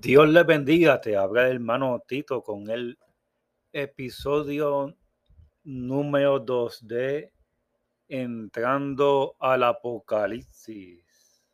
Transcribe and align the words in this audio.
Dios 0.00 0.30
les 0.30 0.46
bendiga, 0.46 0.98
te 0.98 1.14
habla 1.14 1.46
el 1.46 1.56
hermano 1.56 2.02
Tito 2.08 2.42
con 2.42 2.70
el 2.70 2.98
episodio 3.70 4.96
número 5.62 6.38
2 6.40 6.86
de 6.88 7.34
Entrando 8.08 9.36
al 9.38 9.62
Apocalipsis. 9.62 11.44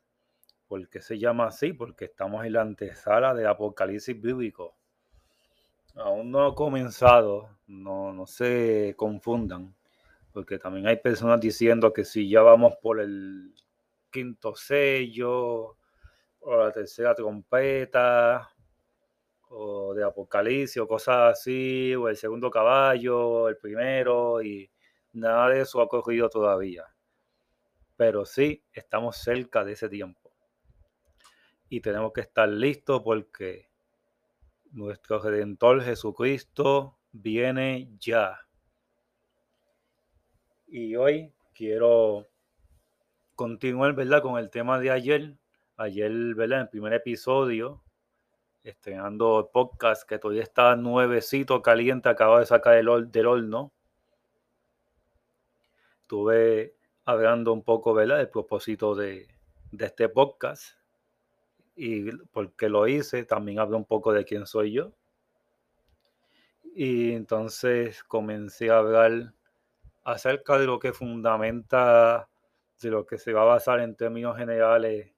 ¿Por 0.69 0.89
qué 0.89 1.01
se 1.01 1.19
llama 1.19 1.49
así? 1.49 1.73
Porque 1.73 2.05
estamos 2.05 2.47
en 2.47 2.53
la 2.53 2.63
antesala 2.63 3.35
del 3.35 3.49
Apocalipsis 3.49 4.21
bíblico. 4.21 4.77
Aún 5.97 6.31
no 6.31 6.47
ha 6.47 6.55
comenzado, 6.55 7.51
no, 7.67 8.13
no 8.13 8.29
se 8.29 8.95
confundan, 8.97 9.75
porque 10.33 10.61
también 10.61 10.87
hay 10.87 10.99
personas 10.99 11.41
diciendo 11.41 11.93
que 11.93 12.05
si 12.05 12.31
ya 12.31 12.43
vamos 12.43 12.77
por 12.81 13.01
el 13.01 13.53
quinto 14.13 14.55
sello, 14.55 15.79
o 16.49 16.57
la 16.57 16.71
tercera 16.71 17.13
trompeta, 17.13 18.49
o 19.49 19.93
de 19.95 20.05
Apocalipsis, 20.05 20.77
o 20.79 20.87
cosas 20.87 21.33
así, 21.33 21.93
o 21.97 22.09
el 22.09 22.17
segundo 22.17 22.51
caballo, 22.51 23.49
el 23.49 23.57
primero, 23.57 24.41
y 24.41 24.71
nada 25.13 25.49
de 25.49 25.63
eso 25.63 25.81
ha 25.81 25.85
ocurrido 25.85 26.29
todavía. 26.29 26.85
Pero 27.97 28.25
sí, 28.25 28.63
estamos 28.73 29.17
cerca 29.17 29.65
de 29.65 29.73
ese 29.73 29.89
tiempo. 29.89 30.33
Y 31.69 31.81
tenemos 31.81 32.13
que 32.13 32.21
estar 32.21 32.49
listos 32.49 33.03
porque 33.03 33.69
nuestro 34.71 35.19
Redentor 35.19 35.83
Jesucristo 35.83 36.97
viene 37.11 37.91
ya. 37.99 38.39
Y 40.69 40.95
hoy 40.95 41.33
quiero 41.53 42.29
continuar, 43.35 43.95
¿verdad? 43.95 44.23
Con 44.23 44.39
el 44.39 44.49
tema 44.49 44.79
de 44.79 44.93
ayer, 44.93 45.37
ayer, 45.77 46.35
¿verdad? 46.35 46.59
En 46.59 46.63
el 46.65 46.69
primer 46.69 46.93
episodio, 46.93 47.83
estrenando 48.65 49.51
podcast 49.53 50.09
que 50.09 50.19
todavía 50.19 50.43
está 50.43 50.75
nuevecito, 50.77 51.63
caliente, 51.63 52.09
acaba 52.09 52.41
de 52.41 52.47
sacar 52.47 52.75
del, 52.75 53.11
del 53.11 53.27
horno. 53.27 53.73
Estuve 56.03 56.75
hablando 57.05 57.53
un 57.53 57.63
poco, 57.63 57.95
¿verdad? 57.95 58.21
El 58.21 58.29
propósito 58.29 58.95
de, 58.95 59.29
de 59.71 59.87
este 59.87 60.09
podcast 60.09 60.77
y 61.77 62.11
porque 62.33 62.69
lo 62.69 62.89
hice, 62.89 63.25
también 63.25 63.59
hablé 63.59 63.77
un 63.77 63.85
poco 63.85 64.13
de 64.13 64.25
quién 64.25 64.47
soy 64.47 64.73
yo. 64.73 64.93
Y 66.75 67.13
entonces 67.13 68.03
comencé 68.05 68.71
a 68.71 68.79
hablar 68.79 69.35
acerca 70.05 70.59
de 70.59 70.67
lo 70.67 70.79
que 70.79 70.93
fundamenta, 70.93 72.29
de 72.81 72.91
lo 72.91 73.07
que 73.07 73.19
se 73.19 73.33
va 73.33 73.43
a 73.43 73.45
basar 73.45 73.81
en 73.81 73.95
términos 73.95 74.37
generales 74.37 75.16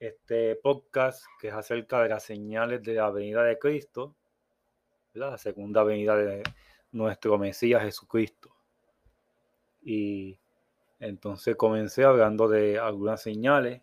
este 0.00 0.56
podcast 0.56 1.26
que 1.38 1.48
es 1.48 1.54
acerca 1.54 2.02
de 2.02 2.08
las 2.08 2.22
señales 2.22 2.82
de 2.82 2.94
la 2.94 3.10
venida 3.10 3.44
de 3.44 3.58
Cristo, 3.58 4.16
la 5.12 5.36
segunda 5.36 5.84
venida 5.84 6.16
de 6.16 6.42
nuestro 6.92 7.36
Mesías 7.36 7.82
Jesucristo. 7.82 8.50
Y 9.82 10.38
entonces 10.98 11.54
comencé 11.54 12.04
hablando 12.04 12.48
de 12.48 12.78
algunas 12.78 13.20
señales, 13.20 13.82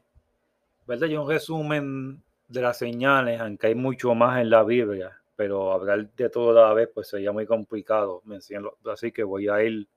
¿verdad? 0.88 1.08
Y 1.08 1.18
un 1.18 1.30
resumen 1.30 2.24
de 2.48 2.62
las 2.62 2.80
señales, 2.80 3.40
aunque 3.40 3.68
hay 3.68 3.76
mucho 3.76 4.16
más 4.16 4.42
en 4.42 4.50
la 4.50 4.64
Biblia, 4.64 5.22
pero 5.36 5.72
hablar 5.72 6.10
de 6.16 6.30
todo 6.32 6.50
a 6.50 6.70
la 6.70 6.74
vez 6.74 6.90
pues 6.92 7.10
sería 7.10 7.32
muy 7.32 7.46
complicado, 7.46 8.24
así 8.92 9.12
que 9.12 9.24
voy 9.24 9.50
a 9.50 9.62
ir, 9.62 9.88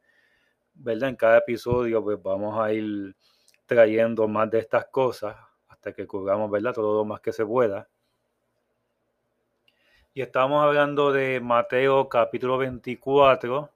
¿verdad? 0.75 1.09
En 1.09 1.17
cada 1.17 1.39
episodio 1.39 2.05
pues 2.05 2.23
vamos 2.23 2.61
a 2.61 2.71
ir 2.75 3.17
trayendo 3.65 4.29
más 4.29 4.51
de 4.51 4.59
estas 4.59 4.85
cosas 4.87 5.35
hasta 5.81 5.95
que 5.95 6.07
cubramos, 6.07 6.51
¿verdad? 6.51 6.75
Todo 6.75 6.99
lo 6.99 7.05
más 7.07 7.23
que 7.23 7.33
se 7.33 7.47
pueda. 7.47 7.89
Y 10.13 10.21
estamos 10.21 10.63
hablando 10.63 11.11
de 11.11 11.41
Mateo 11.41 12.07
capítulo 12.07 12.59
24, 12.59 13.71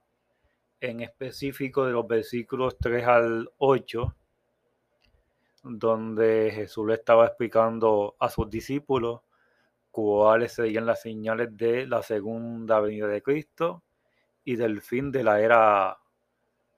en 0.82 1.00
específico 1.00 1.86
de 1.86 1.92
los 1.92 2.06
versículos 2.06 2.76
3 2.78 3.06
al 3.06 3.50
8, 3.56 4.14
donde 5.62 6.52
Jesús 6.54 6.86
le 6.88 6.94
estaba 6.94 7.24
explicando 7.24 8.16
a 8.18 8.28
sus 8.28 8.50
discípulos 8.50 9.22
cuáles 9.90 10.52
serían 10.52 10.84
las 10.84 11.00
señales 11.00 11.56
de 11.56 11.86
la 11.86 12.02
segunda 12.02 12.80
venida 12.80 13.08
de 13.08 13.22
Cristo 13.22 13.82
y 14.44 14.56
del 14.56 14.82
fin 14.82 15.10
de 15.10 15.24
la 15.24 15.40
era 15.40 15.96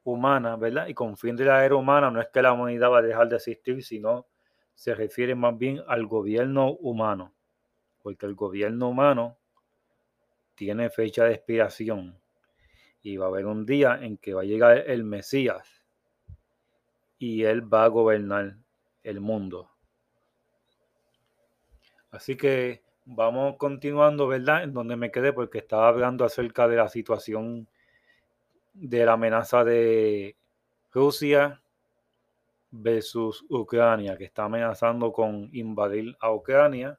humana, 0.04 0.54
¿verdad? 0.54 0.86
Y 0.86 0.94
con 0.94 1.16
fin 1.16 1.34
de 1.34 1.47
la 1.47 1.65
era 1.65 1.75
humana 1.75 2.12
no 2.12 2.20
es 2.20 2.28
que 2.28 2.42
la 2.42 2.53
humanidad 2.53 2.92
va 2.92 2.98
a 2.98 3.03
dejar 3.03 3.28
de 3.28 3.34
existir, 3.34 3.82
sino 3.82 4.26
se 4.76 4.94
refiere 4.94 5.34
más 5.34 5.59
bien 5.59 5.82
al 5.88 6.06
gobierno 6.06 6.70
humano, 6.75 7.34
porque 8.03 8.26
el 8.26 8.34
gobierno 8.34 8.91
humano 8.91 9.38
tiene 10.54 10.91
fecha 10.91 11.25
de 11.25 11.34
expiración 11.34 12.20
y 13.03 13.16
va 13.16 13.26
a 13.26 13.28
haber 13.28 13.47
un 13.47 13.65
día 13.65 13.98
en 14.00 14.19
que 14.19 14.34
va 14.34 14.42
a 14.42 14.44
llegar 14.44 14.78
el 14.86 15.03
Mesías 15.03 15.82
y 17.19 17.44
él 17.44 17.72
va 17.72 17.84
a 17.84 17.88
gobernar 17.88 18.59
el 19.03 19.20
mundo. 19.20 19.70
Así 22.10 22.36
que 22.36 22.82
vamos 23.06 23.56
continuando, 23.56 24.28
¿verdad? 24.28 24.62
En 24.62 24.75
donde 24.75 24.97
me 24.97 25.10
quedé 25.10 25.32
porque 25.32 25.59
estaba 25.59 25.88
hablando 25.88 26.25
acerca 26.25 26.69
de 26.69 26.76
la 26.76 26.88
situación 26.88 27.69
de 28.75 29.06
la 29.06 29.15
amenaza 29.15 29.65
de 29.65 30.36
Rusia 30.92 31.62
versus 32.82 33.44
Ucrania, 33.48 34.16
que 34.16 34.25
está 34.25 34.44
amenazando 34.44 35.12
con 35.12 35.48
invadir 35.53 36.16
a 36.20 36.32
Ucrania. 36.32 36.98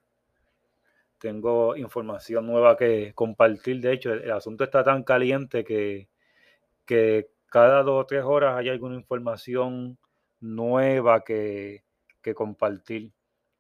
Tengo 1.17 1.75
información 1.75 2.45
nueva 2.45 2.77
que 2.77 3.13
compartir. 3.15 3.81
De 3.81 3.93
hecho, 3.93 4.13
el, 4.13 4.31
asunto 4.31 4.63
está 4.63 4.83
tan 4.83 5.03
caliente 5.03 5.63
que, 5.63 6.09
que 6.85 7.29
cada 7.47 7.83
dos 7.83 8.03
o 8.03 8.05
tres 8.05 8.23
horas 8.23 8.57
hay 8.57 8.69
alguna 8.69 8.95
información 8.95 9.97
nueva 10.39 11.23
que, 11.23 11.83
que 12.21 12.33
compartir. 12.35 13.11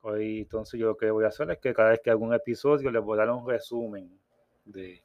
Hoy, 0.01 0.39
entonces, 0.39 0.79
yo 0.79 0.87
lo 0.87 0.97
que 0.97 1.09
voy 1.09 1.25
a 1.25 1.29
hacer 1.29 1.49
es 1.51 1.59
que 1.59 1.73
cada 1.73 1.89
vez 1.89 2.01
que 2.03 2.11
hago 2.11 2.23
un 2.23 2.33
episodio 2.33 2.91
les 2.91 3.01
voy 3.01 3.17
a 3.17 3.25
dar 3.25 3.31
un 3.31 3.47
resumen 3.47 4.19
de, 4.65 5.01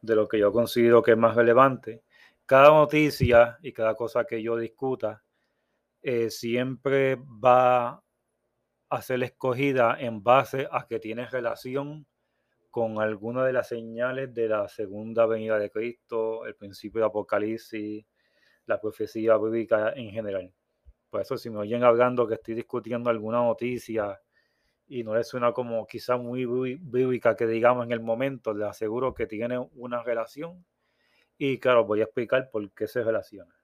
de 0.00 0.16
lo 0.16 0.26
que 0.26 0.38
yo 0.38 0.50
considero 0.52 1.02
que 1.02 1.12
es 1.12 1.18
más 1.18 1.36
relevante. 1.36 2.02
Cada 2.46 2.70
noticia 2.70 3.58
y 3.62 3.72
cada 3.72 3.94
cosa 3.94 4.24
que 4.24 4.42
yo 4.42 4.56
discuta 4.56 5.22
eh, 6.02 6.30
siempre 6.30 7.16
va 7.16 8.02
a 8.90 9.02
ser 9.02 9.22
escogida 9.22 9.96
en 9.98 10.22
base 10.22 10.68
a 10.70 10.86
que 10.86 10.98
tiene 10.98 11.26
relación 11.26 12.06
con 12.70 13.00
alguna 13.00 13.44
de 13.44 13.52
las 13.52 13.68
señales 13.68 14.34
de 14.34 14.48
la 14.48 14.68
segunda 14.68 15.26
venida 15.26 15.58
de 15.58 15.70
Cristo, 15.70 16.46
el 16.46 16.54
principio 16.56 17.00
de 17.00 17.06
Apocalipsis, 17.06 18.04
la 18.66 18.80
profecía 18.80 19.36
bíblica 19.36 19.92
en 19.94 20.10
general. 20.10 20.52
Por 21.10 21.20
eso 21.20 21.36
si 21.36 21.50
me 21.50 21.58
oyen 21.58 21.84
hablando 21.84 22.26
que 22.26 22.34
estoy 22.34 22.54
discutiendo 22.54 23.10
alguna 23.10 23.38
noticia 23.38 24.20
y 24.86 25.04
no 25.04 25.14
les 25.14 25.28
suena 25.28 25.52
como 25.52 25.86
quizá 25.86 26.16
muy 26.16 26.46
bíblica 26.46 27.36
que 27.36 27.46
digamos 27.46 27.86
en 27.86 27.92
el 27.92 28.00
momento, 28.00 28.54
les 28.54 28.68
aseguro 28.68 29.14
que 29.14 29.26
tiene 29.26 29.58
una 29.58 30.02
relación 30.02 30.64
y 31.38 31.58
claro, 31.58 31.84
voy 31.84 32.00
a 32.00 32.04
explicar 32.04 32.50
por 32.50 32.72
qué 32.72 32.86
se 32.86 33.02
relaciona. 33.02 33.61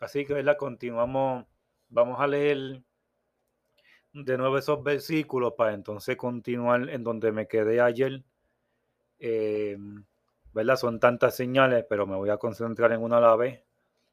Así 0.00 0.24
que, 0.24 0.32
¿verdad? 0.32 0.56
Continuamos, 0.56 1.44
vamos 1.90 2.18
a 2.20 2.26
leer 2.26 2.82
de 4.14 4.38
nuevo 4.38 4.56
esos 4.56 4.82
versículos 4.82 5.52
para 5.56 5.74
entonces 5.74 6.16
continuar 6.16 6.88
en 6.88 7.04
donde 7.04 7.30
me 7.32 7.46
quedé 7.46 7.82
ayer. 7.82 8.24
Eh, 9.18 9.76
¿Verdad? 10.54 10.76
Son 10.76 10.98
tantas 10.98 11.36
señales, 11.36 11.84
pero 11.88 12.06
me 12.06 12.16
voy 12.16 12.30
a 12.30 12.38
concentrar 12.38 12.90
en 12.92 13.02
una 13.02 13.18
a 13.18 13.20
la 13.20 13.36
vez, 13.36 13.62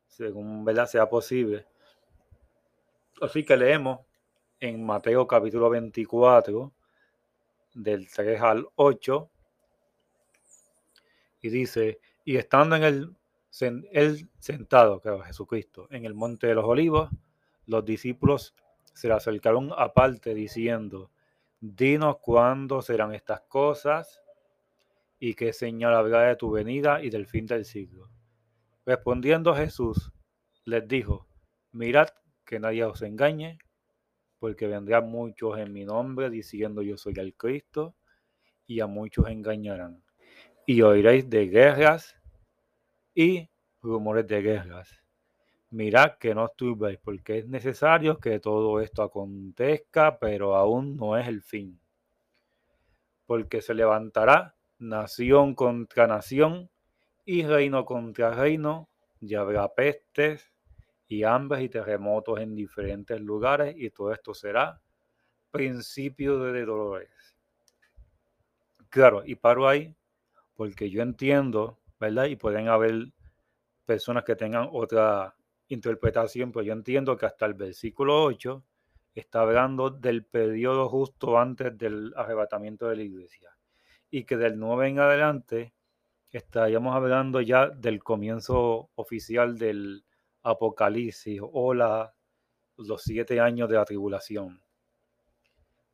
según 0.08 0.68
sea 0.88 1.10
posible. 1.10 1.66
Así 3.22 3.44
que 3.44 3.56
leemos 3.56 4.02
en 4.60 4.86
Mateo 4.86 5.26
capítulo 5.26 5.70
24, 5.70 6.72
del 7.74 8.12
3 8.12 8.42
al 8.42 8.68
8, 8.76 9.30
y 11.42 11.50
dice, 11.50 12.00
y 12.26 12.36
estando 12.36 12.76
en 12.76 12.84
el 12.84 13.16
él 13.62 14.30
sentado, 14.40 15.00
claro, 15.00 15.22
Jesucristo, 15.22 15.88
en 15.92 16.06
el 16.06 16.14
monte 16.14 16.48
de 16.48 16.56
los 16.56 16.66
olivos, 16.66 17.10
los 17.66 17.84
discípulos 17.86 18.56
se 18.94 19.08
le 19.08 19.14
acercaron 19.14 19.72
aparte 19.78 20.34
diciendo, 20.34 21.12
dinos 21.60 22.18
cuándo 22.22 22.82
serán 22.82 23.14
estas 23.14 23.42
cosas 23.42 24.22
y 25.20 25.34
qué 25.34 25.54
señal 25.54 25.96
habrá 25.96 26.22
de 26.22 26.36
tu 26.36 26.52
venida 26.52 27.02
y 27.04 27.10
del 27.10 27.26
fin 27.26 27.46
del 27.46 27.66
siglo. 27.66 28.10
Respondiendo 28.86 29.54
Jesús, 29.56 30.12
les 30.66 30.88
dijo, 30.88 31.28
mirad 31.72 32.10
que 32.46 32.60
nadie 32.60 32.86
os 32.86 33.02
engañe, 33.02 33.58
porque 34.40 34.68
vendrán 34.68 35.10
muchos 35.10 35.58
en 35.58 35.74
mi 35.74 35.84
nombre 35.84 36.30
diciendo 36.30 36.82
yo 36.82 36.98
soy 36.98 37.14
el 37.18 37.36
Cristo, 37.36 37.96
y 38.66 38.82
a 38.82 38.88
muchos 38.88 39.28
engañarán. 39.30 40.04
Y 40.66 40.82
oiréis 40.82 41.30
de 41.30 41.48
guerras 41.48 42.16
y 43.18 43.50
rumores 43.82 44.28
de 44.28 44.44
guerras. 44.44 45.04
mirad 45.72 46.20
que 46.20 46.36
no 46.36 46.44
os 46.44 46.56
turbéis, 46.56 47.00
porque 47.04 47.40
es 47.40 47.48
necesario 47.48 48.20
que 48.20 48.40
todo 48.40 48.80
esto 48.80 49.02
acontezca, 49.02 50.20
pero 50.20 50.56
aún 50.56 50.96
no 50.96 51.18
es 51.18 51.28
el 51.28 51.42
fin. 51.42 51.80
Porque 53.26 53.64
se 53.64 53.74
levantará 53.74 54.56
nación 54.78 55.56
contra 55.56 56.06
nación 56.06 56.70
y 57.26 57.44
reino 57.44 57.86
contra 57.86 58.36
reino, 58.36 58.88
y 59.20 59.34
habrá 59.34 59.68
pestes 59.74 60.54
y 61.08 61.24
hambres 61.24 61.64
y 61.64 61.70
terremotos 61.70 62.40
en 62.40 62.54
diferentes 62.54 63.20
lugares, 63.20 63.76
y 63.76 63.90
todo 63.90 64.14
esto 64.14 64.36
será 64.36 64.80
principio 65.50 66.38
de 66.38 66.66
dolores. 66.66 67.10
Claro, 68.90 69.24
y 69.26 69.34
paro 69.34 69.68
ahí 69.68 69.96
porque 70.56 70.92
yo 70.92 71.02
entiendo, 71.02 71.80
¿verdad? 72.00 72.26
Y 72.26 72.36
pueden 72.36 72.68
haber 72.68 73.08
personas 73.86 74.24
que 74.24 74.36
tengan 74.36 74.70
otra 74.72 75.36
interpretación, 75.70 76.52
pero 76.52 76.64
yo 76.64 76.74
entiendo 76.74 77.18
que 77.18 77.26
hasta 77.26 77.46
el 77.46 77.54
versículo 77.54 78.24
8 78.24 78.64
está 79.14 79.42
hablando 79.42 79.90
del 79.90 80.26
periodo 80.26 80.90
justo 80.90 81.40
antes 81.40 81.78
del 81.78 82.14
arrebatamiento 82.16 82.88
de 82.88 82.98
la 82.98 83.04
iglesia. 83.04 83.56
Y 84.10 84.24
que 84.24 84.38
del 84.38 84.60
9 84.60 84.88
en 84.88 85.00
adelante 85.00 85.74
estaríamos 86.32 86.96
hablando 86.96 87.42
ya 87.42 87.70
del 87.70 88.04
comienzo 88.04 88.90
oficial 88.96 89.58
del 89.58 90.06
apocalipsis 90.44 91.42
o 91.42 91.74
los 91.74 93.02
siete 93.02 93.40
años 93.40 93.70
de 93.70 93.76
la 93.76 93.86
tribulación. 93.86 94.62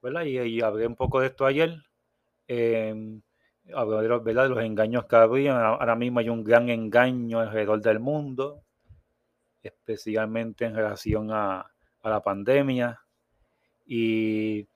¿Verdad? 0.01 0.25
Y, 0.25 0.61
hablé 0.61 0.85
un 0.85 0.95
poco 0.95 1.21
de 1.21 1.27
esto 1.27 1.45
ayer. 1.45 1.81
Eh, 2.47 3.21
de 3.63 4.07
los, 4.07 4.23
de 4.23 4.33
los 4.33 4.59
engaños 4.59 5.05
que 5.05 5.15
había. 5.15 5.67
Ahora 5.67 5.95
mismo 5.95 6.19
hay 6.19 6.29
un 6.29 6.43
gran 6.43 6.69
engaño 6.69 7.39
alrededor 7.39 7.81
del 7.81 7.99
mundo, 7.99 8.63
especialmente 9.61 10.65
en 10.65 10.75
relación 10.75 11.31
a, 11.31 11.71
a 12.01 12.09
la 12.09 12.21
pandemia. 12.21 13.01
Y 13.85 14.67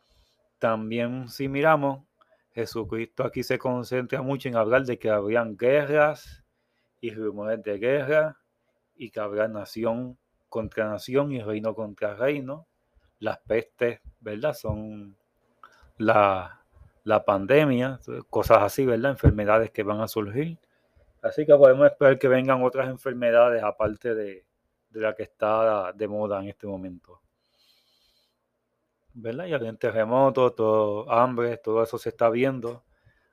también 0.59 1.27
si 1.29 1.47
miramos, 1.47 2.05
Jesucristo 2.53 3.23
aquí 3.23 3.43
se 3.43 3.59
concentra 3.59 4.21
mucho 4.21 4.49
en 4.49 4.55
hablar 4.55 4.83
de 4.85 4.97
que 4.97 5.09
habrían 5.09 5.55
guerras 5.55 6.43
y 6.99 7.11
rumores 7.11 7.61
de 7.63 7.77
guerra 7.77 8.39
y 8.95 9.11
que 9.11 9.19
habrá 9.19 9.47
nación 9.47 10.17
contra 10.49 10.89
nación 10.89 11.31
y 11.31 11.41
reino 11.41 11.75
contra 11.75 12.15
reino. 12.15 12.67
Las 13.19 13.39
pestes, 13.39 13.99
¿verdad? 14.19 14.53
Son 14.53 15.17
la, 15.97 16.56
la 17.07 17.23
pandemia, 17.23 18.01
cosas 18.29 18.61
así, 18.61 18.85
¿verdad? 18.85 19.11
Enfermedades 19.11 19.71
que 19.71 19.81
van 19.81 20.01
a 20.01 20.09
surgir. 20.09 20.57
Así 21.21 21.45
que 21.45 21.55
podemos 21.55 21.89
esperar 21.89 22.19
que 22.19 22.27
vengan 22.27 22.61
otras 22.63 22.89
enfermedades 22.89 23.63
aparte 23.63 24.13
de, 24.13 24.45
la 24.91 25.15
que 25.15 25.23
está 25.23 25.93
de 25.93 26.05
moda 26.05 26.41
en 26.41 26.49
este 26.49 26.67
momento. 26.67 27.21
¿Verdad? 29.13 29.45
Y 29.45 29.53
hay 29.53 29.77
terremotos, 29.77 30.53
todo, 30.53 31.09
hambre, 31.09 31.55
todo 31.55 31.81
eso 31.81 31.97
se 31.97 32.09
está 32.09 32.29
viendo 32.29 32.83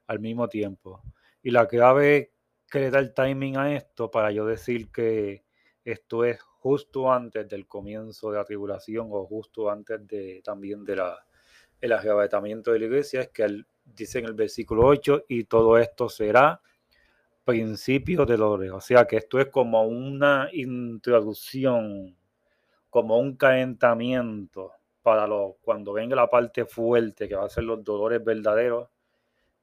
al 0.06 0.20
mismo 0.20 0.46
tiempo. 0.46 1.02
Y 1.42 1.50
la 1.50 1.66
clave 1.66 2.32
que 2.70 2.78
le 2.78 2.90
da 2.92 3.00
el 3.00 3.12
timing 3.12 3.56
a 3.56 3.74
esto 3.74 4.08
para 4.08 4.30
yo 4.30 4.46
decir 4.46 4.92
que 4.92 5.44
esto 5.84 6.24
es 6.24 6.40
justo 6.40 7.12
antes 7.12 7.48
del 7.48 7.66
comienzo 7.66 8.30
de 8.30 8.38
la 8.38 8.44
tribulación 8.44 9.08
o 9.10 9.26
justo 9.26 9.68
antes 9.68 10.06
de 10.06 10.42
también 10.44 10.84
de 10.84 10.94
la 10.94 11.26
el 11.84 11.92
arrebatamiento 11.92 12.72
de 12.72 12.78
la 12.78 12.86
iglesia 12.86 13.20
es 13.20 13.28
que 13.28 13.42
él 13.42 13.66
dice 13.84 14.18
en 14.18 14.24
el 14.24 14.32
versículo 14.32 14.86
8, 14.86 15.26
y 15.28 15.44
todo 15.44 15.76
esto 15.76 16.08
será 16.08 16.62
principio 17.44 18.24
de 18.24 18.38
dolores. 18.38 18.72
O 18.72 18.80
sea 18.80 19.06
que 19.06 19.18
esto 19.18 19.38
es 19.38 19.48
como 19.48 19.82
una 19.82 20.48
introducción, 20.52 22.16
como 22.88 23.18
un 23.18 23.36
calentamiento 23.36 24.72
para 25.02 25.26
lo, 25.26 25.58
cuando 25.60 25.92
venga 25.92 26.16
la 26.16 26.30
parte 26.30 26.64
fuerte, 26.64 27.28
que 27.28 27.34
va 27.34 27.44
a 27.44 27.50
ser 27.50 27.64
los 27.64 27.84
dolores 27.84 28.24
verdaderos, 28.24 28.88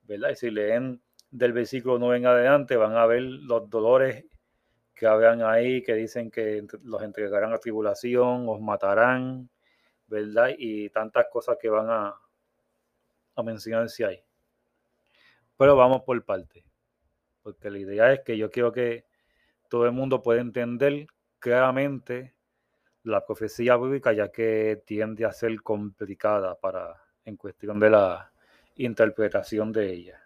¿verdad? 0.04 0.30
Y 0.30 0.36
si 0.36 0.52
leen 0.52 1.02
del 1.32 1.54
versículo 1.54 1.98
9 1.98 2.18
en 2.18 2.26
adelante, 2.28 2.76
van 2.76 2.96
a 2.98 3.08
ver 3.08 3.24
los 3.24 3.68
dolores 3.68 4.26
que 4.94 5.08
habrán 5.08 5.42
ahí, 5.42 5.82
que 5.82 5.96
dicen 5.96 6.30
que 6.30 6.68
los 6.84 7.02
entregarán 7.02 7.52
a 7.52 7.58
tribulación, 7.58 8.48
os 8.48 8.62
matarán, 8.62 9.50
¿verdad? 10.12 10.50
Y 10.58 10.90
tantas 10.90 11.28
cosas 11.32 11.58
que 11.60 11.70
van 11.70 11.90
a, 11.90 12.14
a 13.36 13.44
mencionarse 13.44 14.06
ahí. 14.06 14.22
Pero 15.58 15.76
vamos 15.76 16.02
por 16.04 16.24
parte, 16.26 16.66
porque 17.42 17.72
la 17.72 17.80
idea 17.80 18.14
es 18.14 18.20
que 18.20 18.38
yo 18.38 18.52
quiero 18.52 18.72
que 18.74 19.06
todo 19.70 19.86
el 19.86 19.94
mundo 19.94 20.22
pueda 20.22 20.42
entender 20.42 21.08
claramente 21.40 22.36
la 23.04 23.26
profecía 23.26 23.78
bíblica, 23.78 24.12
ya 24.12 24.32
que 24.32 24.84
tiende 24.86 25.26
a 25.26 25.32
ser 25.32 25.62
complicada 25.62 26.60
para 26.60 27.02
en 27.24 27.38
cuestión 27.38 27.80
de 27.80 27.90
la 27.90 28.32
interpretación 28.76 29.72
de 29.72 29.94
ella. 29.94 30.22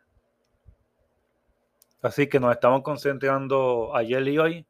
Así 2.01 2.27
que 2.27 2.39
nos 2.39 2.53
estamos 2.53 2.81
concentrando 2.81 3.95
ayer 3.95 4.27
y 4.27 4.37
hoy 4.37 4.67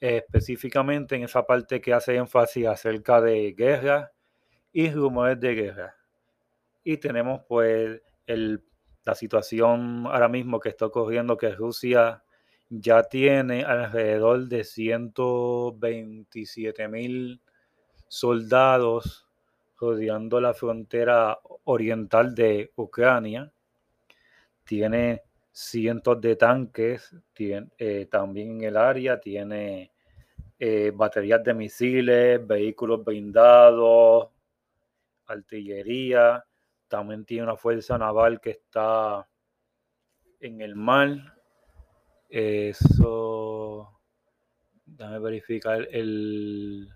específicamente 0.00 1.14
en 1.14 1.22
esa 1.22 1.46
parte 1.46 1.80
que 1.80 1.92
hace 1.92 2.16
énfasis 2.16 2.66
acerca 2.66 3.20
de 3.20 3.52
guerra 3.52 4.10
y 4.72 4.90
rumores 4.90 5.38
de 5.40 5.54
guerra. 5.54 5.94
Y 6.84 6.96
tenemos 6.96 7.42
pues 7.48 8.00
el, 8.26 8.62
la 9.04 9.14
situación 9.14 10.06
ahora 10.06 10.28
mismo 10.28 10.58
que 10.60 10.70
está 10.70 10.86
ocurriendo 10.86 11.36
que 11.36 11.54
Rusia 11.54 12.22
ya 12.68 13.02
tiene 13.02 13.64
alrededor 13.64 14.48
de 14.48 14.64
127 14.64 16.88
mil 16.88 17.40
soldados 18.08 19.28
rodeando 19.78 20.40
la 20.40 20.54
frontera 20.54 21.38
oriental 21.64 22.34
de 22.34 22.72
Ucrania. 22.76 23.52
Tiene 24.64 25.22
cientos 25.52 26.20
de 26.20 26.36
tanques 26.36 27.14
tiene, 27.34 27.68
eh, 27.76 28.06
también 28.10 28.52
en 28.52 28.62
el 28.68 28.76
área, 28.76 29.20
tiene 29.20 29.92
eh, 30.58 30.92
baterías 30.94 31.44
de 31.44 31.52
misiles, 31.52 32.46
vehículos 32.46 33.04
blindados, 33.04 34.28
artillería, 35.32 36.44
también 36.88 37.24
tiene 37.24 37.44
una 37.44 37.56
fuerza 37.56 37.98
naval 37.98 38.40
que 38.40 38.50
está 38.50 39.26
en 40.40 40.60
el 40.60 40.74
mar. 40.76 41.36
Eso, 42.28 44.00
déjame 44.86 45.18
verificar, 45.18 45.86
el, 45.90 46.88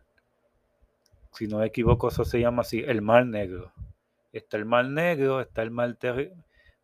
si 1.32 1.46
no 1.46 1.58
me 1.58 1.66
equivoco, 1.66 2.08
eso 2.08 2.24
se 2.24 2.40
llama 2.40 2.62
así, 2.62 2.80
el 2.80 3.02
Mar 3.02 3.26
Negro. 3.26 3.72
Está 4.32 4.56
el 4.56 4.64
Mar 4.64 4.86
Negro, 4.86 5.40
está 5.40 5.62
el 5.62 5.70
Mar 5.70 5.96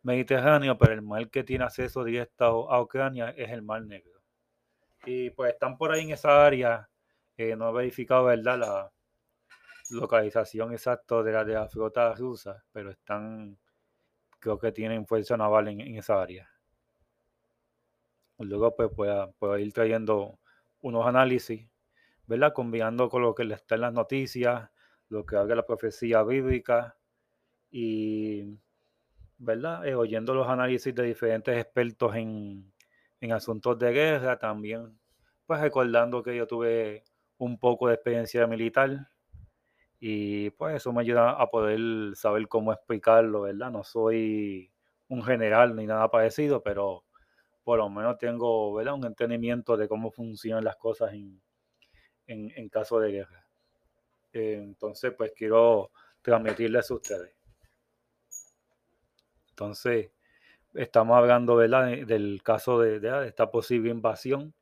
Mediterráneo, 0.03 0.77
pero 0.77 0.93
el 0.93 1.03
mar 1.03 1.31
que 1.31 1.45
tiene 1.45 1.65
acceso 1.65 2.05
directo 2.05 2.71
a 2.71 2.83
Ucrania 2.83 3.31
es 3.31 3.51
el 3.51 3.63
Mar 3.63 3.83
Negro. 3.85 4.21
Y 5.05 5.31
pues 5.31 5.55
están 5.55 5.79
por 5.79 5.93
ahí 5.93 6.03
en 6.03 6.11
esa 6.11 6.45
área. 6.45 6.89
Eh, 7.37 7.57
no 7.57 7.71
he 7.71 7.73
verificado, 7.73 8.25
¿verdad? 8.25 8.59
La, 8.59 8.93
localización 9.91 10.73
exacta 10.73 11.23
de 11.23 11.33
la, 11.33 11.45
de 11.45 11.55
la 11.55 11.69
flota 11.69 12.15
rusa, 12.15 12.65
pero 12.73 12.91
están, 12.91 13.59
creo 14.39 14.59
que 14.59 14.73
tienen 14.73 15.07
fuerza 15.07 15.37
naval 15.37 15.69
en, 15.69 15.97
esa 15.97 16.21
área. 16.21 16.49
Luego 18.39 18.75
pues 18.75 18.91
puedo, 19.39 19.59
ir 19.59 19.73
trayendo 19.73 20.39
unos 20.81 21.07
análisis, 21.07 21.69
¿verdad? 22.27 22.53
Combinando 22.53 23.09
con 23.09 23.23
lo 23.23 23.35
que 23.35 23.45
está 23.45 23.77
en 23.77 23.83
las 23.83 23.93
noticias, 23.93 24.71
lo 25.09 25.25
que 25.25 25.37
habla 25.37 25.55
la 25.57 25.67
profecía 25.67 26.23
bíblica 26.23 26.97
y, 27.71 28.59
¿verdad? 29.39 29.87
Eh, 29.87 29.95
oyendo 29.95 30.35
los 30.35 30.49
análisis 30.49 30.95
de 30.95 31.05
diferentes 31.05 31.57
expertos 31.57 32.17
en, 32.17 32.73
en 33.21 33.33
asuntos 33.33 33.79
de 33.79 33.93
guerra, 33.93 34.39
también, 34.39 34.99
pues 35.47 35.61
recordando 35.61 36.23
que 36.23 36.37
yo 36.37 36.47
tuve 36.47 37.05
un 37.39 37.59
poco 37.59 37.89
de 37.89 37.95
experiencia 37.95 38.47
militar 38.47 39.12
y 40.05 40.51
pues 40.51 40.75
eso 40.75 40.93
me 40.93 41.03
ayuda 41.03 41.31
a 41.31 41.49
poder 41.49 42.17
saber 42.17 42.49
cómo 42.49 42.73
explicarlo, 42.73 43.43
¿verdad? 43.43 43.71
No 43.71 43.85
soy 43.85 44.73
un 45.07 45.23
general 45.23 45.77
ni 45.77 45.87
nada 45.87 46.11
parecido, 46.11 46.61
pero 46.61 47.05
por 47.63 47.79
lo 47.79 47.89
menos 47.89 48.19
tengo, 48.19 48.75
¿verdad? 48.75 48.95
Un 48.95 49.05
entendimiento 49.05 49.77
de 49.77 49.87
cómo 49.87 50.11
funcionan 50.11 50.65
las 50.65 50.75
cosas 50.75 51.13
en, 51.13 51.41
en, 52.27 52.69
caso 52.69 52.99
de 52.99 53.13
guerra. 53.13 53.47
Eh, 54.33 54.59
entonces, 54.61 55.15
pues 55.17 55.31
quiero 55.37 55.93
transmitirles 56.21 56.91
a 56.91 56.95
ustedes. 56.95 57.37
Entonces, 59.51 60.11
estamos 60.75 61.17
hablando, 61.17 61.55
¿verdad? 61.55 61.97
Del 62.09 62.43
caso 62.43 62.81
de, 62.81 62.99
de 62.99 63.29
esta 63.29 63.53
posible 63.53 63.91
invasión. 63.91 64.53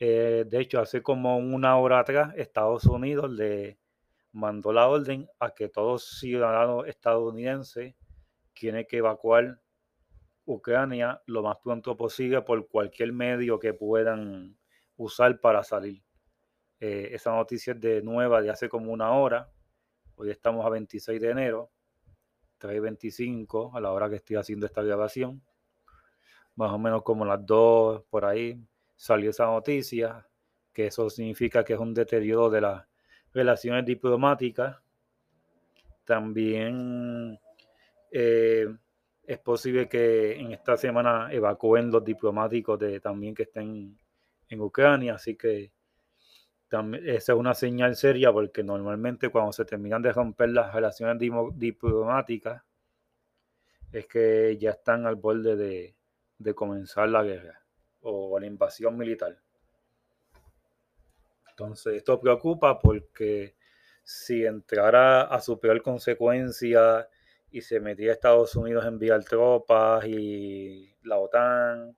Eh, 0.00 0.44
de 0.44 0.60
hecho, 0.60 0.80
hace 0.80 1.04
como 1.04 1.38
una 1.38 1.78
hora 1.78 2.00
atrás, 2.00 2.34
Estados 2.36 2.84
Unidos 2.86 3.30
le 3.30 3.78
mandó 4.32 4.72
la 4.72 4.88
orden 4.88 5.28
a 5.38 5.50
que 5.50 5.68
todo 5.68 5.98
ciudadano 5.98 6.84
estadounidense 6.84 7.96
tiene 8.54 8.86
que 8.86 8.98
evacuar 8.98 9.60
Ucrania 10.44 11.22
lo 11.26 11.42
más 11.42 11.58
pronto 11.62 11.96
posible 11.96 12.42
por 12.42 12.66
cualquier 12.68 13.12
medio 13.12 13.58
que 13.58 13.74
puedan 13.74 14.58
usar 14.96 15.40
para 15.40 15.62
salir. 15.62 16.02
Eh, 16.80 17.10
esa 17.12 17.30
noticia 17.30 17.74
es 17.74 17.80
de 17.80 18.02
nueva 18.02 18.42
de 18.42 18.50
hace 18.50 18.68
como 18.68 18.92
una 18.92 19.12
hora. 19.12 19.50
Hoy 20.16 20.30
estamos 20.30 20.66
a 20.66 20.68
26 20.68 21.20
de 21.20 21.30
enero, 21.30 21.70
3.25 22.58 23.76
a 23.76 23.80
la 23.80 23.92
hora 23.92 24.10
que 24.10 24.16
estoy 24.16 24.36
haciendo 24.36 24.66
esta 24.66 24.82
grabación. 24.82 25.42
Más 26.56 26.72
o 26.72 26.78
menos 26.78 27.02
como 27.02 27.24
las 27.24 27.44
2 27.46 28.04
por 28.10 28.24
ahí 28.24 28.60
salió 28.96 29.30
esa 29.30 29.46
noticia, 29.46 30.28
que 30.72 30.86
eso 30.86 31.08
significa 31.08 31.64
que 31.64 31.74
es 31.74 31.78
un 31.78 31.94
deterioro 31.94 32.50
de 32.50 32.60
las 32.62 32.91
relaciones 33.32 33.84
diplomáticas. 33.84 34.76
También 36.04 37.38
eh, 38.10 38.66
es 39.24 39.38
posible 39.38 39.88
que 39.88 40.38
en 40.38 40.52
esta 40.52 40.76
semana 40.76 41.32
evacúen 41.32 41.90
los 41.90 42.04
diplomáticos 42.04 42.78
de, 42.78 43.00
también 43.00 43.34
que 43.34 43.44
estén 43.44 43.96
en 44.48 44.60
Ucrania, 44.60 45.14
así 45.14 45.36
que 45.36 45.72
también, 46.68 47.08
esa 47.08 47.32
es 47.32 47.38
una 47.38 47.54
señal 47.54 47.96
seria 47.96 48.32
porque 48.32 48.62
normalmente 48.62 49.28
cuando 49.28 49.52
se 49.52 49.64
terminan 49.64 50.02
de 50.02 50.12
romper 50.12 50.50
las 50.50 50.74
relaciones 50.74 51.18
diplomáticas 51.54 52.62
es 53.92 54.06
que 54.06 54.56
ya 54.58 54.70
están 54.70 55.06
al 55.06 55.16
borde 55.16 55.54
de, 55.54 55.94
de 56.38 56.54
comenzar 56.54 57.08
la 57.08 57.22
guerra 57.22 57.60
o 58.00 58.38
la 58.38 58.46
invasión 58.46 58.96
militar. 58.96 59.38
Entonces, 61.52 61.96
esto 61.96 62.18
preocupa 62.18 62.78
porque 62.80 63.54
si 64.02 64.44
entrara 64.44 65.22
a 65.22 65.40
su 65.40 65.60
peor 65.60 65.82
consecuencia 65.82 67.08
y 67.50 67.60
se 67.60 67.78
metía 67.80 68.12
Estados 68.12 68.56
Unidos 68.56 68.84
a 68.84 68.88
enviar 68.88 69.22
tropas 69.24 70.04
y 70.06 70.94
la 71.04 71.18
OTAN, 71.18 71.96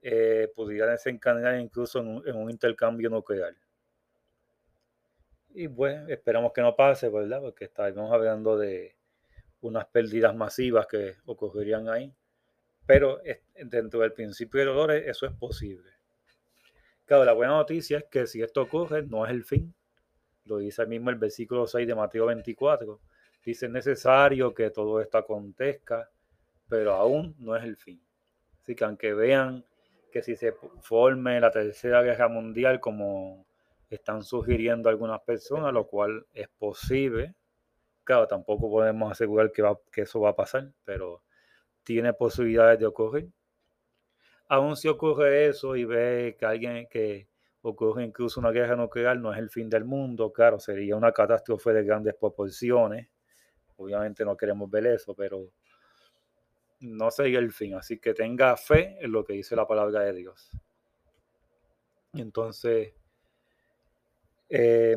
eh, 0.00 0.50
pudiera 0.54 0.92
desencadenar 0.92 1.58
incluso 1.60 2.00
en 2.00 2.36
un, 2.36 2.50
intercambio 2.50 3.10
nuclear. 3.10 3.54
Y 5.54 5.66
bueno, 5.66 6.08
esperamos 6.08 6.52
que 6.52 6.62
no 6.62 6.74
pase, 6.74 7.08
¿verdad? 7.08 7.40
Porque 7.42 7.66
estamos 7.66 8.12
hablando 8.12 8.56
de 8.56 8.96
unas 9.60 9.86
pérdidas 9.86 10.34
masivas 10.34 10.86
que 10.86 11.16
ocurrirían 11.26 11.88
ahí. 11.88 12.12
Pero 12.86 13.20
dentro 13.56 14.00
del 14.00 14.12
principio 14.12 14.60
de 14.60 14.66
dolores 14.66 15.04
eso 15.06 15.26
es 15.26 15.32
posible. 15.32 15.93
Claro, 17.06 17.24
la 17.24 17.32
buena 17.32 17.54
noticia 17.54 17.98
es 17.98 18.04
que 18.04 18.26
si 18.26 18.42
esto 18.42 18.62
ocurre, 18.62 19.02
no 19.02 19.26
es 19.26 19.30
el 19.30 19.44
fin. 19.44 19.74
Lo 20.44 20.58
dice 20.58 20.86
mismo 20.86 21.10
el 21.10 21.16
versículo 21.16 21.66
6 21.66 21.86
de 21.86 21.94
Mateo 21.94 22.26
24 22.26 23.00
Dice, 23.44 23.68
necesario 23.68 24.54
que 24.54 24.70
todo 24.70 25.02
esto 25.02 25.18
acontezca, 25.18 26.10
pero 26.66 26.94
aún 26.94 27.34
no 27.38 27.54
es 27.54 27.62
el 27.64 27.76
fin. 27.76 28.00
Así 28.62 28.74
que 28.74 28.84
aunque 28.84 29.12
vean 29.12 29.66
que 30.10 30.22
si 30.22 30.34
se 30.34 30.54
forme 30.80 31.38
la 31.40 31.50
tercera 31.50 32.00
guerra 32.02 32.28
mundial, 32.28 32.80
como 32.80 33.44
están 33.90 34.22
sugiriendo 34.22 34.88
algunas 34.88 35.20
personas, 35.20 35.74
lo 35.74 35.86
cual 35.86 36.26
es 36.32 36.48
posible, 36.48 37.34
claro, 38.02 38.26
tampoco 38.26 38.70
podemos 38.70 39.12
asegurar 39.12 39.52
que, 39.52 39.62
que 39.92 40.02
eso 40.02 40.20
va 40.20 40.30
a 40.30 40.36
pasar, 40.36 40.72
pero 40.84 41.22
tiene 41.82 42.14
posibilidades 42.14 42.78
de 42.78 42.86
ocurrir. 42.86 43.30
Aún 44.54 44.76
si 44.76 44.88
ocurre 44.88 45.46
eso 45.46 45.76
y 45.76 45.84
ve 45.84 46.36
que 46.38 46.46
alguien 46.46 46.86
que 46.88 47.28
ocurre 47.62 48.04
incluso 48.04 48.40
una 48.40 48.50
guerra 48.50 48.76
nuclear, 48.76 49.18
no 49.18 49.32
es 49.32 49.38
el 49.38 49.50
fin 49.50 49.68
del 49.68 49.84
mundo, 49.84 50.32
claro, 50.32 50.58
sería 50.58 50.96
una 50.96 51.12
catástrofe 51.12 51.72
de 51.72 51.82
grandes 51.84 52.14
proporciones 52.14 53.08
Obviamente 53.76 54.24
no 54.24 54.36
queremos 54.36 54.70
ver 54.70 54.86
eso, 54.86 55.14
pero 55.14 55.50
no 56.80 57.10
sería 57.10 57.38
el 57.38 57.52
fin. 57.52 57.74
Así 57.74 57.98
que 57.98 58.14
tenga 58.14 58.56
fe 58.56 58.96
en 59.00 59.12
lo 59.12 59.24
que 59.24 59.34
dice 59.34 59.56
la 59.56 59.66
palabra 59.66 60.00
de 60.00 60.12
Dios. 60.12 60.50
Entonces, 62.12 62.94
eh, 64.48 64.96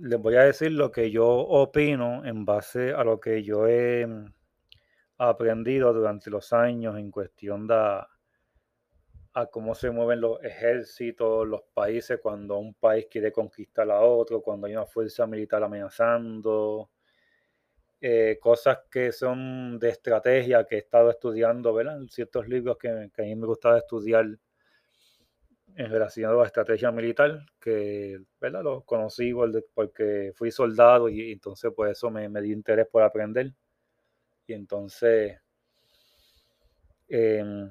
les 0.00 0.20
voy 0.20 0.36
a 0.36 0.44
decir 0.44 0.70
lo 0.72 0.92
que 0.92 1.10
yo 1.10 1.26
opino 1.26 2.24
en 2.24 2.44
base 2.44 2.92
a 2.92 3.02
lo 3.02 3.18
que 3.18 3.42
yo 3.42 3.66
he 3.66 4.06
aprendido 5.18 5.92
durante 5.92 6.30
los 6.30 6.52
años 6.52 6.96
en 6.96 7.10
cuestión 7.10 7.66
de 7.66 8.02
a 9.36 9.46
cómo 9.46 9.74
se 9.74 9.90
mueven 9.90 10.22
los 10.22 10.42
ejércitos, 10.42 11.46
los 11.46 11.60
países, 11.74 12.18
cuando 12.22 12.56
un 12.56 12.72
país 12.72 13.06
quiere 13.10 13.30
conquistar 13.30 13.90
a 13.90 14.00
otro, 14.00 14.40
cuando 14.40 14.66
hay 14.66 14.72
una 14.72 14.86
fuerza 14.86 15.26
militar 15.26 15.62
amenazando, 15.62 16.90
eh, 18.00 18.38
cosas 18.40 18.78
que 18.90 19.12
son 19.12 19.78
de 19.78 19.90
estrategia 19.90 20.64
que 20.64 20.76
he 20.76 20.78
estado 20.78 21.10
estudiando, 21.10 21.74
¿verdad? 21.74 21.98
Ciertos 22.08 22.48
libros 22.48 22.78
que, 22.78 22.88
a 22.88 23.22
mí 23.22 23.36
me 23.36 23.46
gustaba 23.46 23.76
estudiar 23.76 24.24
en 25.76 25.90
relación 25.90 26.30
a 26.30 26.34
la 26.34 26.46
estrategia 26.46 26.90
militar, 26.90 27.38
que, 27.60 28.18
¿verdad? 28.40 28.62
Los 28.62 28.84
conocí 28.84 29.34
porque 29.74 30.32
fui 30.34 30.50
soldado 30.50 31.10
y, 31.10 31.32
entonces 31.32 31.70
pues 31.76 31.92
eso 31.92 32.10
me, 32.10 32.26
dio 32.40 32.54
interés 32.54 32.86
por 32.90 33.02
aprender. 33.02 33.52
Y 34.46 34.54
entonces 34.54 35.38
em, 37.08 37.70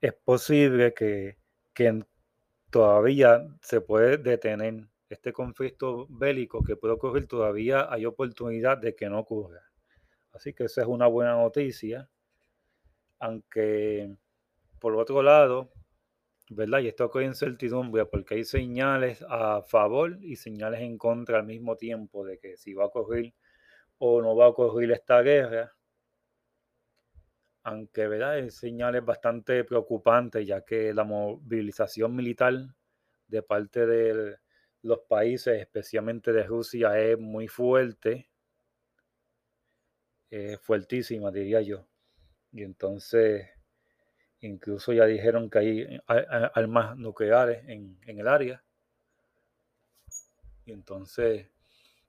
es 0.00 0.14
posible 0.14 0.94
que, 0.94 1.38
que 1.74 2.04
todavía 2.70 3.46
se 3.62 3.80
puede 3.80 4.18
detener 4.18 4.88
este 5.08 5.32
conflicto 5.32 6.06
bélico 6.10 6.62
que 6.62 6.76
puede 6.76 6.94
ocurrir, 6.94 7.26
todavía 7.26 7.90
hay 7.90 8.04
oportunidad 8.06 8.78
de 8.78 8.94
que 8.94 9.08
no 9.08 9.20
ocurra. 9.20 9.62
Así 10.32 10.52
que 10.52 10.64
esa 10.64 10.82
es 10.82 10.86
una 10.86 11.06
buena 11.06 11.32
noticia. 11.32 12.08
Aunque, 13.18 14.14
por 14.78 14.94
otro 14.96 15.22
lado, 15.22 15.72
¿verdad? 16.50 16.80
Y 16.80 16.88
esto 16.88 17.10
con 17.10 17.24
incertidumbre 17.24 18.06
porque 18.06 18.36
hay 18.36 18.44
señales 18.44 19.24
a 19.28 19.62
favor 19.62 20.18
y 20.20 20.36
señales 20.36 20.80
en 20.80 20.98
contra 20.98 21.38
al 21.38 21.46
mismo 21.46 21.76
tiempo 21.76 22.24
de 22.24 22.38
que 22.38 22.56
si 22.56 22.74
va 22.74 22.84
a 22.84 22.86
ocurrir 22.86 23.34
o 23.98 24.22
no 24.22 24.36
va 24.36 24.46
a 24.46 24.48
ocurrir 24.48 24.92
esta 24.92 25.22
guerra. 25.22 25.72
Aunque, 27.68 28.08
¿verdad? 28.08 28.32
Hay 28.32 28.50
señales 28.50 29.04
bastante 29.04 29.62
preocupantes 29.62 30.46
ya 30.46 30.62
que 30.62 30.94
la 30.94 31.04
movilización 31.04 32.16
militar 32.16 32.54
de 33.26 33.42
parte 33.42 33.86
del 33.86 34.38
los 34.80 35.00
países, 35.00 35.60
especialmente 35.60 36.32
de 36.32 36.44
Rusia, 36.44 36.98
es 36.98 37.18
muy 37.18 37.46
fuerte, 37.46 38.30
es 40.30 40.58
fuertísima, 40.60 41.30
diría 41.30 41.60
yo. 41.60 41.86
Y 42.52 42.62
entonces, 42.62 43.50
incluso 44.40 44.94
ya 44.94 45.04
dijeron 45.04 45.50
que 45.50 45.58
hay 45.58 46.00
armas 46.06 46.96
nucleares 46.96 47.68
en, 47.68 47.98
en 48.06 48.18
el 48.18 48.28
área. 48.28 48.64
Y 50.64 50.72
entonces, 50.72 51.50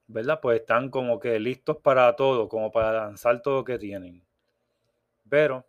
¿verdad? 0.07 0.39
Pues 0.41 0.61
están 0.61 0.89
como 0.89 1.19
que 1.19 1.37
listos 1.37 1.77
para 1.77 2.15
todo, 2.15 2.47
como 2.47 2.71
para 2.71 2.93
lanzar 2.93 3.41
todo 3.41 3.57
lo 3.57 3.65
que 3.65 3.77
tienen. 3.77 4.28
Pero 5.29 5.67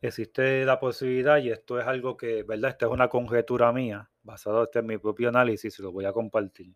existe 0.00 0.64
la 0.64 0.78
posibilidad, 0.78 1.38
y 1.38 1.50
esto 1.50 1.80
es 1.80 1.86
algo 1.86 2.16
que, 2.16 2.42
¿verdad? 2.42 2.70
Esta 2.70 2.86
es 2.86 2.92
una 2.92 3.08
conjetura 3.08 3.72
mía, 3.72 4.10
basado 4.22 4.64
este 4.64 4.80
en 4.80 4.86
mi 4.86 4.98
propio 4.98 5.28
análisis, 5.28 5.78
y 5.78 5.82
lo 5.82 5.92
voy 5.92 6.04
a 6.04 6.12
compartir. 6.12 6.74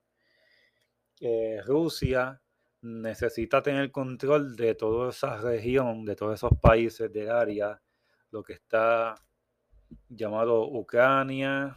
Eh, 1.21 1.61
Rusia 1.65 2.41
necesita 2.83 3.63
tener 3.63 3.93
control 3.93 4.57
de 4.57 4.75
toda 4.75 5.11
esa 5.11 5.41
región, 5.41 6.05
de 6.05 6.17
todos 6.17 6.35
esos 6.35 6.53
países 6.61 7.13
del 7.13 7.31
área, 7.31 7.81
lo 8.31 8.43
que 8.43 8.55
está 8.55 9.15
llamado 10.09 10.67
Ucrania, 10.69 11.77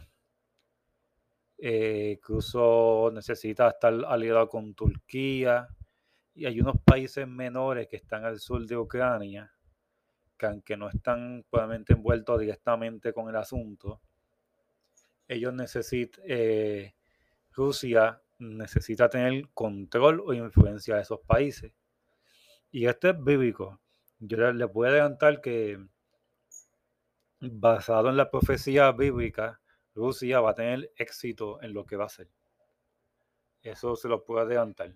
eh, 1.58 2.16
incluso 2.18 3.10
necesita 3.14 3.68
estar 3.68 3.94
aliado 4.06 4.48
con 4.48 4.74
Turquía, 4.74 5.68
y 6.36 6.44
hay 6.44 6.60
unos 6.60 6.76
países 6.84 7.26
menores 7.26 7.88
que 7.88 7.96
están 7.96 8.26
al 8.26 8.38
sur 8.38 8.64
de 8.66 8.76
Ucrania, 8.76 9.50
que 10.36 10.46
aunque 10.46 10.76
no 10.76 10.90
están 10.90 11.46
probablemente 11.50 11.94
envueltos 11.94 12.40
directamente 12.40 13.14
con 13.14 13.30
el 13.30 13.36
asunto, 13.36 14.02
ellos 15.26 15.54
necesitan, 15.54 16.22
eh, 16.28 16.94
Rusia 17.52 18.20
necesita 18.38 19.08
tener 19.08 19.48
control 19.54 20.20
o 20.20 20.34
influencia 20.34 20.96
de 20.96 21.02
esos 21.02 21.20
países. 21.20 21.72
Y 22.70 22.86
esto 22.86 23.08
es 23.08 23.24
bíblico. 23.24 23.80
Yo 24.18 24.36
les 24.36 24.54
le 24.56 24.66
voy 24.66 24.88
a 24.88 24.90
adelantar 24.90 25.40
que 25.40 25.82
basado 27.40 28.10
en 28.10 28.18
la 28.18 28.30
profecía 28.30 28.92
bíblica, 28.92 29.60
Rusia 29.94 30.40
va 30.40 30.50
a 30.50 30.54
tener 30.54 30.92
éxito 30.96 31.62
en 31.62 31.72
lo 31.72 31.86
que 31.86 31.96
va 31.96 32.04
a 32.04 32.06
hacer. 32.08 32.28
Eso 33.62 33.96
se 33.96 34.08
lo 34.08 34.22
puedo 34.22 34.40
adelantar. 34.40 34.92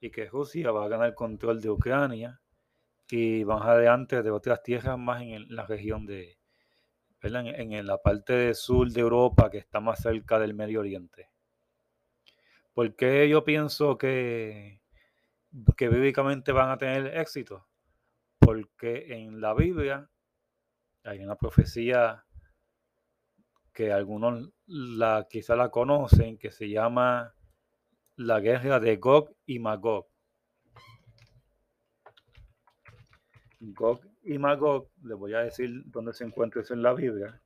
Y 0.00 0.10
que 0.10 0.26
Rusia 0.26 0.70
va 0.70 0.84
a 0.84 0.88
ganar 0.88 1.14
control 1.14 1.60
de 1.60 1.70
Ucrania 1.70 2.40
y 3.10 3.44
más 3.44 3.62
adelante 3.64 4.22
de 4.22 4.30
otras 4.30 4.62
tierras 4.62 4.98
más 4.98 5.22
en 5.22 5.54
la 5.54 5.66
región 5.66 6.06
de, 6.06 6.38
en, 7.22 7.86
la 7.86 7.98
parte 7.98 8.54
sur 8.54 8.90
de 8.90 9.00
Europa 9.00 9.50
que 9.50 9.58
está 9.58 9.80
más 9.80 10.00
cerca 10.00 10.38
del 10.38 10.54
Medio 10.54 10.80
Oriente. 10.80 11.30
¿Por 12.74 12.94
qué 12.94 13.28
yo 13.28 13.44
pienso 13.44 13.98
que, 13.98 14.82
que 15.76 15.88
bíblicamente 15.88 16.52
van 16.52 16.70
a 16.70 16.78
tener 16.78 17.18
éxito? 17.18 17.66
Porque 18.38 19.14
en 19.14 19.40
la 19.40 19.54
Biblia 19.54 20.08
hay 21.04 21.20
una 21.20 21.36
profecía 21.36 22.24
que 23.72 23.92
algunos 23.92 24.50
la, 24.66 25.26
quizá 25.28 25.56
la 25.56 25.70
conocen, 25.70 26.38
que 26.38 26.50
se 26.50 26.68
llama 26.68 27.34
la 28.18 28.40
guerra 28.40 28.80
de 28.80 28.96
Gog 28.96 29.32
y 29.46 29.60
Magog. 29.60 30.08
Gog 33.60 34.00
y 34.24 34.38
Magog, 34.38 34.90
les 35.04 35.16
voy 35.16 35.34
a 35.34 35.40
decir 35.40 35.84
dónde 35.86 36.12
se 36.12 36.24
encuentra 36.24 36.62
eso 36.62 36.74
en 36.74 36.82
la 36.82 36.94
Biblia. 36.94 37.40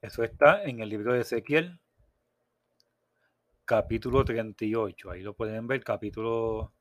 Eso 0.00 0.22
está 0.22 0.62
en 0.62 0.78
el 0.78 0.88
libro 0.88 1.12
de 1.12 1.22
Ezequiel, 1.22 1.80
capítulo 3.64 4.24
38. 4.24 5.10
Ahí 5.10 5.22
lo 5.22 5.34
pueden 5.34 5.66
ver, 5.66 5.82
capítulo, 5.82 6.72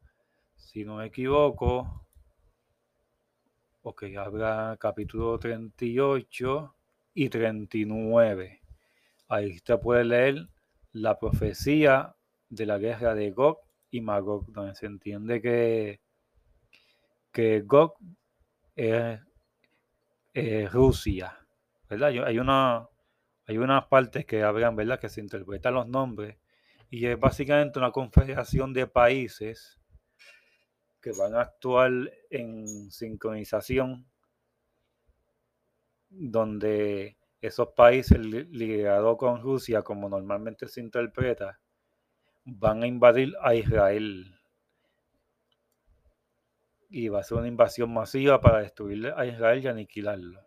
si 0.55 0.85
no 0.85 0.97
me 0.97 1.07
equivoco. 1.07 2.07
Ok, 3.81 4.03
habla 4.19 4.77
capítulo 4.79 5.39
38 5.39 6.75
y 7.15 7.29
39. 7.29 8.66
Ahí 9.27 9.55
usted 9.55 9.79
puede 9.79 10.05
leer 10.05 10.47
la 10.91 11.19
profecía 11.19 12.15
de 12.49 12.65
la 12.65 12.77
guerra 12.77 13.13
de 13.13 13.31
Gog 13.31 13.59
y 13.91 14.01
Magog, 14.01 14.51
donde 14.51 14.75
se 14.75 14.85
entiende 14.85 15.41
que, 15.41 16.01
que 17.31 17.61
Gog 17.61 17.95
es, 18.75 19.19
Rusia. 20.71 21.37
¿verdad? 21.89 22.09
Hay, 22.25 22.39
una, 22.39 22.87
hay 23.47 23.57
unas 23.57 23.85
partes 23.85 24.25
que 24.25 24.43
hablan, 24.43 24.75
¿verdad? 24.75 24.99
Que 24.99 25.09
se 25.09 25.21
interpretan 25.21 25.73
los 25.73 25.87
nombres 25.87 26.37
y 26.89 27.05
es 27.05 27.19
básicamente 27.19 27.79
una 27.79 27.91
confederación 27.91 28.73
de 28.73 28.87
países 28.87 29.79
que 31.01 31.11
van 31.11 31.35
a 31.35 31.41
actuar 31.41 31.91
en 32.29 32.91
sincronización 32.91 34.05
donde 36.09 37.16
esos 37.41 37.69
países 37.69 38.19
liderados 38.19 39.17
con 39.17 39.41
Rusia, 39.41 39.81
como 39.83 40.09
normalmente 40.09 40.67
se 40.67 40.81
interpreta, 40.81 41.59
van 42.45 42.83
a 42.83 42.87
invadir 42.87 43.33
a 43.41 43.53
Israel. 43.55 44.33
Y 46.89 47.09
va 47.09 47.19
a 47.19 47.23
ser 47.23 47.37
una 47.37 47.47
invasión 47.47 47.93
masiva 47.93 48.39
para 48.39 48.59
destruir 48.59 49.13
a 49.15 49.25
Israel 49.25 49.63
y 49.63 49.67
aniquilarlo. 49.67 50.41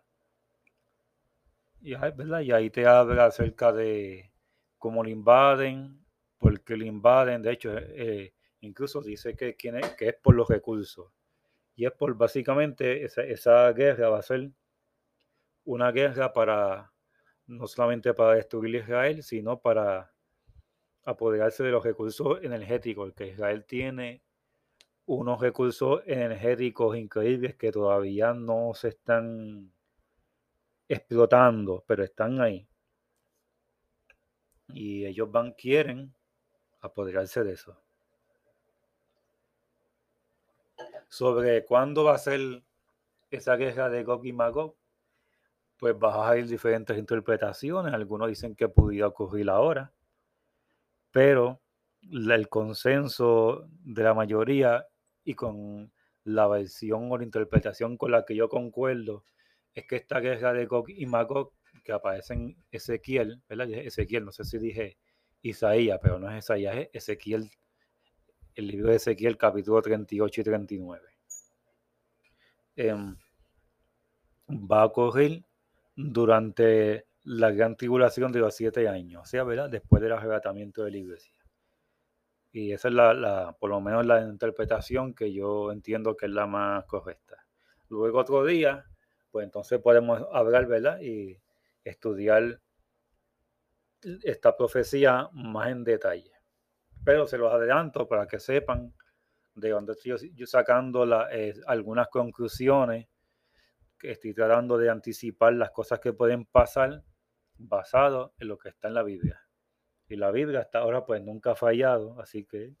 Y, 1.81 1.93
y 1.93 2.51
ahí 2.51 2.69
te 2.69 2.85
habla 2.85 3.25
acerca 3.25 3.71
de 3.71 4.31
cómo 4.77 5.03
lo 5.03 5.09
invaden, 5.09 6.03
por 6.37 6.61
qué 6.61 6.75
lo 6.75 6.85
invaden. 6.85 7.41
De 7.41 7.51
hecho, 7.51 7.77
eh, 7.77 8.33
incluso 8.61 9.01
dice 9.01 9.35
que, 9.35 9.55
que 9.55 9.69
es 9.99 10.15
por 10.15 10.35
los 10.35 10.49
recursos. 10.49 11.11
Y 11.75 11.85
es 11.85 11.91
por 11.93 12.15
básicamente 12.15 13.05
esa, 13.05 13.23
esa 13.23 13.71
guerra 13.73 14.09
va 14.09 14.19
a 14.19 14.23
ser 14.23 14.51
una 15.65 15.91
guerra 15.91 16.33
para 16.33 16.91
no 17.47 17.67
solamente 17.67 18.13
para 18.13 18.35
destruir 18.35 18.75
Israel, 18.75 19.23
sino 19.23 19.59
para 19.59 20.11
apoderarse 21.03 21.63
de 21.63 21.71
los 21.71 21.83
recursos 21.83 22.39
energéticos, 22.43 23.13
que 23.13 23.27
Israel 23.27 23.65
tiene 23.65 24.21
unos 25.05 25.41
recursos 25.41 26.01
energéticos 26.05 26.95
increíbles 26.95 27.55
que 27.55 27.71
todavía 27.71 28.33
no 28.33 28.73
se 28.73 28.89
están 28.89 29.71
explotando, 30.87 31.83
pero 31.85 32.03
están 32.03 32.39
ahí. 32.39 32.67
Y 34.69 35.05
ellos 35.05 35.29
van, 35.31 35.51
quieren 35.53 36.13
apoderarse 36.79 37.43
de 37.43 37.53
eso. 37.53 37.77
Sobre 41.09 41.65
cuándo 41.65 42.05
va 42.05 42.15
a 42.15 42.17
ser 42.17 42.63
esa 43.29 43.55
guerra 43.57 43.89
de 43.89 44.03
Gog 44.03 44.25
y 44.25 44.31
Magog, 44.31 44.75
pues 45.81 45.97
vas 45.97 46.15
a 46.15 46.37
ir 46.37 46.45
diferentes 46.47 46.95
interpretaciones. 46.95 47.91
Algunos 47.91 48.29
dicen 48.29 48.55
que 48.55 48.69
pudiera 48.69 49.07
ocurrir 49.07 49.49
ahora, 49.49 49.91
pero 51.09 51.59
el 52.03 52.49
consenso 52.49 53.67
de 53.83 54.03
la 54.03 54.13
mayoría 54.13 54.85
y 55.23 55.33
con 55.33 55.91
la 56.23 56.47
versión 56.47 57.11
o 57.11 57.17
la 57.17 57.23
interpretación 57.23 57.97
con 57.97 58.11
la 58.11 58.25
que 58.25 58.35
yo 58.35 58.47
concuerdo 58.47 59.25
es 59.73 59.87
que 59.87 59.95
esta 59.95 60.19
guerra 60.19 60.53
de 60.53 60.67
Gog 60.67 60.87
y 60.91 61.07
Magog 61.07 61.51
que 61.83 61.93
aparece 61.93 62.35
en 62.35 62.63
Ezequiel, 62.69 63.41
¿verdad? 63.49 63.71
Ezequiel, 63.71 64.23
no 64.23 64.31
sé 64.31 64.43
si 64.43 64.59
dije 64.59 64.99
Isaías, 65.41 65.97
pero 65.99 66.19
no 66.19 66.29
es 66.29 66.45
Isaías, 66.45 66.75
es 66.75 66.89
Ezequiel, 66.93 67.49
el 68.53 68.67
libro 68.67 68.91
de 68.91 68.97
Ezequiel, 68.97 69.35
capítulo 69.35 69.81
38 69.81 70.41
y 70.41 70.43
39. 70.43 71.07
Em, 72.75 73.15
va 74.47 74.83
a 74.83 74.85
ocurrir 74.85 75.43
durante 76.09 77.05
la 77.23 77.51
gran 77.51 77.75
tribulación 77.75 78.31
de 78.31 78.39
los 78.39 78.55
siete 78.55 78.87
años, 78.87 79.23
o 79.23 79.25
sea, 79.25 79.43
¿verdad? 79.43 79.69
Después 79.69 80.01
del 80.01 80.13
arrebatamiento 80.13 80.83
de 80.83 80.91
la 80.91 80.97
iglesia. 80.97 81.41
Y 82.51 82.73
esa 82.73 82.89
es 82.89 82.93
la, 82.93 83.55
por 83.59 83.69
lo 83.69 83.79
menos 83.79 84.05
la 84.05 84.21
interpretación 84.21 85.13
que 85.13 85.31
yo 85.31 85.71
entiendo 85.71 86.17
que 86.17 86.25
es 86.25 86.31
la 86.31 86.47
más 86.47 86.85
correcta. 86.85 87.45
Luego 87.89 88.19
otro 88.19 88.43
día, 88.43 88.85
pues 89.29 89.45
entonces 89.45 89.79
podemos 89.79 90.25
hablar, 90.33 90.67
¿verdad? 90.67 90.99
Y 91.01 91.37
estudiar 91.83 92.59
esta 94.23 94.57
profecía 94.57 95.29
más 95.31 95.69
en 95.69 95.83
detalle. 95.83 96.31
Pero 97.05 97.25
se 97.27 97.37
los 97.37 97.53
adelanto 97.53 98.07
para 98.07 98.27
que 98.27 98.39
sepan 98.39 98.93
de 99.55 99.69
dónde 99.69 99.93
estoy 99.93 100.33
yo 100.35 100.45
sacando 100.45 101.05
eh, 101.29 101.53
algunas 101.67 102.07
conclusiones 102.09 103.07
estoy 104.03 104.33
tratando 104.33 104.77
de 104.77 104.89
anticipar 104.89 105.53
las 105.53 105.71
cosas 105.71 105.99
que 105.99 106.13
pueden 106.13 106.45
pasar 106.45 107.03
basado 107.57 108.33
en 108.39 108.47
lo 108.47 108.57
que 108.57 108.69
está 108.69 108.87
en 108.87 108.95
la 108.95 109.03
Biblia. 109.03 109.41
Y 110.07 110.15
la 110.15 110.31
Biblia 110.31 110.59
hasta 110.59 110.79
ahora 110.79 111.05
pues 111.05 111.21
nunca 111.21 111.51
ha 111.51 111.55
fallado, 111.55 112.19
así 112.19 112.45
que 112.45 112.75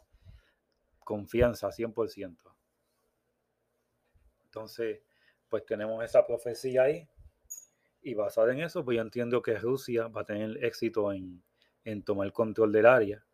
confianza 0.99 1.69
100%. 1.69 2.37
Entonces, 4.45 5.01
pues 5.47 5.65
tenemos 5.65 6.03
esa 6.03 6.25
profecía 6.25 6.83
ahí 6.83 7.07
y 8.01 8.15
basada 8.15 8.51
en 8.51 8.61
eso, 8.61 8.83
pues 8.83 8.95
yo 8.95 9.01
entiendo 9.01 9.41
que 9.41 9.57
Rusia 9.57 10.07
va 10.07 10.21
a 10.21 10.25
tener 10.25 10.63
éxito 10.63 11.13
en, 11.13 11.43
en 11.83 12.03
tomar 12.03 12.31
control 12.31 12.71
del 12.71 12.85
área. 12.85 13.25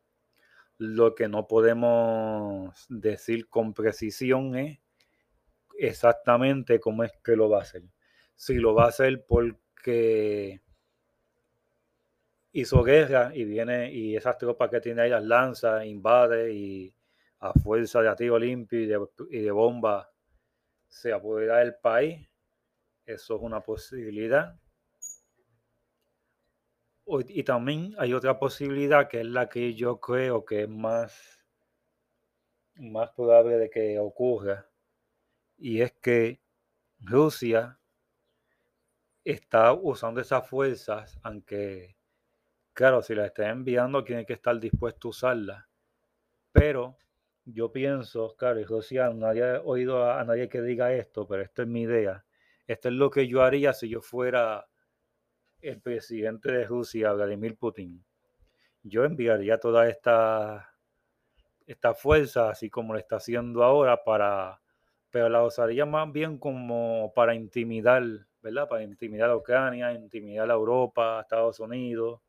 Lo 0.78 1.16
que 1.16 1.28
no 1.28 1.48
podemos 1.48 2.86
decir 2.90 3.50
con 3.50 3.74
precisión 3.74 4.56
es 4.56 4.80
exactamente 5.78 6.80
cómo 6.80 7.04
es 7.04 7.12
que 7.24 7.36
lo 7.36 7.50
va 7.50 7.60
a 7.60 7.62
hacer. 7.62 7.84
Si 8.36 8.56
lo 8.56 8.74
va 8.74 8.86
a 8.86 8.90
hacer 8.90 9.26
porque 9.26 10.62
hizo 12.52 12.84
guerra 12.84 13.32
y 13.34 13.46
viene 13.46 13.92
y 13.92 14.16
esas 14.16 14.38
tropas 14.38 14.70
que 14.70 14.82
tiene 14.82 15.04
ahí 15.04 15.10
las 15.10 15.24
lanza, 15.24 15.86
invade 15.86 16.54
y 16.54 16.94
a 17.40 17.54
fuerza 17.54 18.02
de 18.02 18.16
tiro 18.16 18.40
limpio 18.40 18.80
y 19.30 19.42
de, 19.42 19.52
bomba 19.52 20.12
se 20.88 21.14
apodera 21.14 21.58
del 21.58 21.76
país. 21.76 22.28
Eso 23.06 23.36
es 23.36 23.42
una 23.42 23.62
posibilidad. 23.62 24.60
Y 27.06 27.44
también 27.44 27.96
hay 27.98 28.14
otra 28.14 28.38
posibilidad 28.38 29.08
que 29.08 29.22
es 29.22 29.26
la 29.26 29.48
que 29.48 29.74
yo 29.74 30.00
creo 30.00 30.44
que 30.44 30.64
es 30.64 30.70
más, 30.70 31.40
más 32.76 33.12
probable 33.12 33.58
de 33.58 33.70
que 33.70 33.98
ocurra 33.98 34.67
y 35.58 35.82
es 35.82 35.94
que 35.94 36.40
Rusia 37.00 37.80
está 39.24 39.74
usando 39.74 40.22
esas 40.22 40.48
fuerzas, 40.48 41.20
aunque, 41.24 41.98
claro, 42.74 43.02
si 43.02 43.16
las 43.16 43.28
está 43.28 43.50
enviando, 43.50 44.04
tiene 44.04 44.26
que 44.26 44.34
estar 44.34 44.60
dispuesto 44.60 45.08
a 45.08 45.12
usarlas. 45.12 45.66
Pero 46.52 46.98
yo 47.46 47.72
pienso, 47.72 48.36
claro, 48.38 48.60
y 48.60 48.64
Rusia, 48.64 49.10
nadie 49.14 49.44
ha 49.44 49.62
oído 49.62 50.10
a, 50.10 50.24
nadie 50.24 50.50
que 50.50 50.62
diga 50.62 50.94
esto, 50.94 51.28
pero 51.28 51.44
esta 51.44 51.64
es 51.64 51.68
mi 51.68 51.82
idea. 51.82 52.26
Esto 52.68 52.90
es 52.90 52.96
lo 52.96 53.10
que 53.10 53.28
yo 53.28 53.44
haría 53.44 53.74
si 53.74 53.90
yo 53.90 54.02
fuera 54.02 54.68
el 55.62 55.82
presidente 55.82 56.52
de 56.52 56.66
Rusia, 56.66 57.14
Vladimir 57.14 57.58
Putin. 57.58 58.04
Yo 58.84 59.04
enviaría 59.06 59.60
toda 59.60 59.90
esta, 59.90 60.74
esta 61.66 61.94
fuerza, 61.94 62.50
así 62.50 62.70
como 62.70 62.94
lo 62.94 63.00
está 63.00 63.18
haciendo 63.18 63.64
ahora, 63.64 64.04
para 64.04 64.62
pero 65.18 65.30
la 65.30 65.44
usaría 65.44 65.84
más 65.88 66.12
bien 66.14 66.38
como 66.38 67.12
para 67.16 67.34
intimidar, 67.34 68.04
¿verdad? 68.44 68.70
Para 68.70 68.84
intimidar 68.84 69.32
a 69.32 69.36
Ucrania, 69.36 69.92
intimidar 69.92 70.52
a 70.52 70.54
Europa, 70.54 71.22
Estados 71.22 71.60
Unidos, 71.60 72.22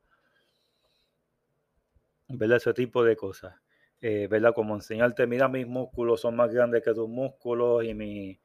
¿verdad? 2.29 2.57
Ese 2.57 2.73
tipo 2.73 3.05
de 3.05 3.15
cosas. 3.15 3.55
Eh, 4.01 4.27
¿Verdad? 4.31 4.55
Como 4.55 4.75
enseñarte, 4.75 5.27
mira, 5.27 5.49
mis 5.49 5.67
músculos 5.67 6.23
son 6.23 6.35
más 6.37 6.51
grandes 6.51 6.83
que 6.83 6.95
tus 6.95 7.11
músculos 7.11 7.85
y 7.85 7.93
mi, 7.93 8.41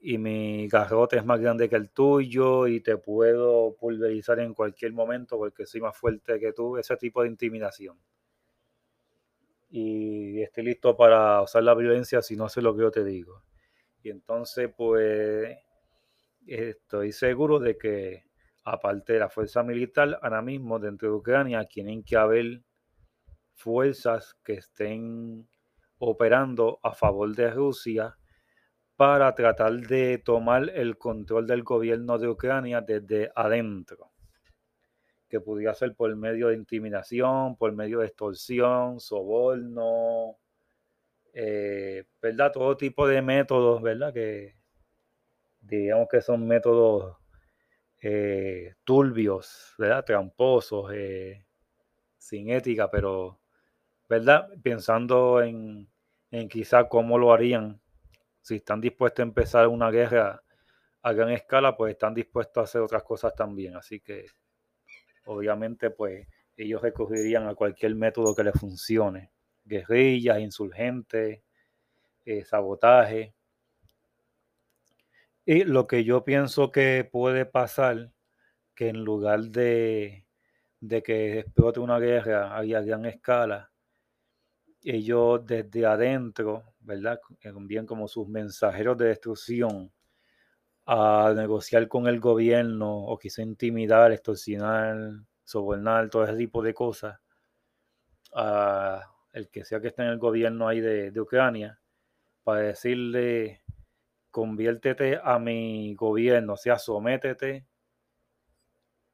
y 0.00 0.18
mi 0.18 0.68
garrote 0.68 1.18
es 1.18 1.24
más 1.26 1.40
grande 1.40 1.68
que 1.68 1.76
el 1.76 1.90
tuyo 1.90 2.66
y 2.68 2.80
te 2.80 2.96
puedo 2.98 3.76
pulverizar 3.76 4.40
en 4.40 4.54
cualquier 4.54 4.92
momento 4.94 5.36
porque 5.38 5.66
soy 5.66 5.82
más 5.82 5.96
fuerte 5.98 6.40
que 6.40 6.52
tú, 6.54 6.78
ese 6.78 6.96
tipo 6.96 7.22
de 7.22 7.28
intimidación. 7.28 7.98
Y 9.70 10.42
estoy 10.42 10.64
listo 10.64 10.96
para 10.96 11.40
usar 11.42 11.62
la 11.62 11.74
violencia 11.74 12.20
si 12.20 12.34
no 12.36 12.48
sé 12.48 12.62
lo 12.62 12.74
que 12.74 12.82
yo 12.82 12.90
te 12.90 13.04
digo. 13.04 13.42
Y 14.06 14.10
entonces, 14.10 14.70
pues, 14.76 15.58
estoy 16.46 17.10
seguro 17.10 17.58
de 17.58 17.76
que, 17.76 18.22
aparte 18.62 19.14
de 19.14 19.18
la 19.18 19.28
fuerza 19.28 19.64
militar, 19.64 20.20
ahora 20.22 20.42
mismo 20.42 20.78
dentro 20.78 21.08
de 21.08 21.16
Ucrania 21.16 21.64
tienen 21.64 22.04
que 22.04 22.14
haber 22.14 22.62
fuerzas 23.56 24.36
que 24.44 24.52
estén 24.52 25.48
operando 25.98 26.78
a 26.84 26.94
favor 26.94 27.34
de 27.34 27.50
Rusia 27.50 28.16
para 28.94 29.34
tratar 29.34 29.72
de 29.72 30.18
tomar 30.18 30.70
el 30.70 30.96
control 30.98 31.44
del 31.48 31.64
gobierno 31.64 32.16
de 32.16 32.28
Ucrania 32.28 32.82
desde 32.82 33.32
adentro, 33.34 34.12
que 35.28 35.40
pudiera 35.40 35.74
ser 35.74 35.96
por 35.96 36.14
medio 36.14 36.46
de 36.46 36.54
intimidación, 36.54 37.56
por 37.56 37.72
medio 37.72 37.98
de 37.98 38.06
extorsión, 38.06 39.00
soborno, 39.00 40.38
eh, 41.38 42.04
¿verdad? 42.22 42.50
Todo 42.50 42.78
tipo 42.78 43.06
de 43.06 43.20
métodos, 43.20 43.82
¿verdad? 43.82 44.10
Que 44.14 44.56
digamos 45.60 46.08
que 46.10 46.22
son 46.22 46.46
métodos 46.46 47.18
eh, 48.00 48.74
turbios, 48.84 49.74
¿verdad? 49.76 50.02
Tramposos, 50.06 50.92
eh, 50.94 51.44
sin 52.16 52.48
ética, 52.48 52.90
pero, 52.90 53.38
¿verdad? 54.08 54.48
Pensando 54.62 55.42
en, 55.42 55.86
en 56.30 56.48
quizá 56.48 56.88
cómo 56.88 57.18
lo 57.18 57.34
harían 57.34 57.82
si 58.40 58.56
están 58.56 58.80
dispuestos 58.80 59.20
a 59.20 59.28
empezar 59.28 59.68
una 59.68 59.90
guerra 59.90 60.42
a 61.02 61.12
gran 61.12 61.30
escala, 61.32 61.76
pues 61.76 61.92
están 61.92 62.14
dispuestos 62.14 62.62
a 62.62 62.64
hacer 62.64 62.80
otras 62.80 63.02
cosas 63.02 63.34
también. 63.34 63.76
Así 63.76 64.00
que 64.00 64.26
obviamente 65.26 65.90
pues 65.90 66.26
ellos 66.56 66.80
recurrirían 66.80 67.46
a 67.46 67.54
cualquier 67.54 67.94
método 67.94 68.34
que 68.34 68.44
les 68.44 68.58
funcione. 68.58 69.35
Guerrillas, 69.66 70.40
insurgentes, 70.40 71.42
eh, 72.24 72.44
sabotaje. 72.44 73.34
Y 75.44 75.64
lo 75.64 75.86
que 75.86 76.04
yo 76.04 76.24
pienso 76.24 76.72
que 76.72 77.08
puede 77.10 77.44
pasar, 77.46 78.12
que 78.74 78.88
en 78.88 79.04
lugar 79.04 79.40
de, 79.42 80.24
de 80.80 81.02
que 81.02 81.40
explote 81.40 81.80
una 81.80 81.98
guerra 81.98 82.56
a 82.56 82.62
gran 82.62 83.06
escala, 83.06 83.70
ellos 84.82 85.44
desde 85.44 85.84
adentro, 85.84 86.74
¿verdad? 86.80 87.20
Bien 87.60 87.86
como 87.86 88.08
sus 88.08 88.28
mensajeros 88.28 88.96
de 88.96 89.06
destrucción 89.06 89.92
a 90.86 91.32
negociar 91.34 91.88
con 91.88 92.06
el 92.06 92.20
gobierno 92.20 93.04
o 93.06 93.18
quizá 93.18 93.42
intimidar, 93.42 94.12
extorsionar, 94.12 94.96
sobornar, 95.42 96.08
todo 96.08 96.24
ese 96.24 96.36
tipo 96.36 96.62
de 96.62 96.72
cosas 96.72 97.18
a 98.32 99.02
el 99.36 99.50
que 99.50 99.64
sea 99.64 99.80
que 99.80 99.88
esté 99.88 100.02
en 100.02 100.08
el 100.08 100.18
gobierno 100.18 100.66
ahí 100.66 100.80
de, 100.80 101.10
de 101.10 101.20
Ucrania 101.20 101.78
para 102.42 102.60
decirle 102.60 103.62
conviértete 104.30 105.20
a 105.22 105.38
mi 105.38 105.94
gobierno, 105.94 106.54
o 106.54 106.56
sea, 106.56 106.78
sométete 106.78 107.66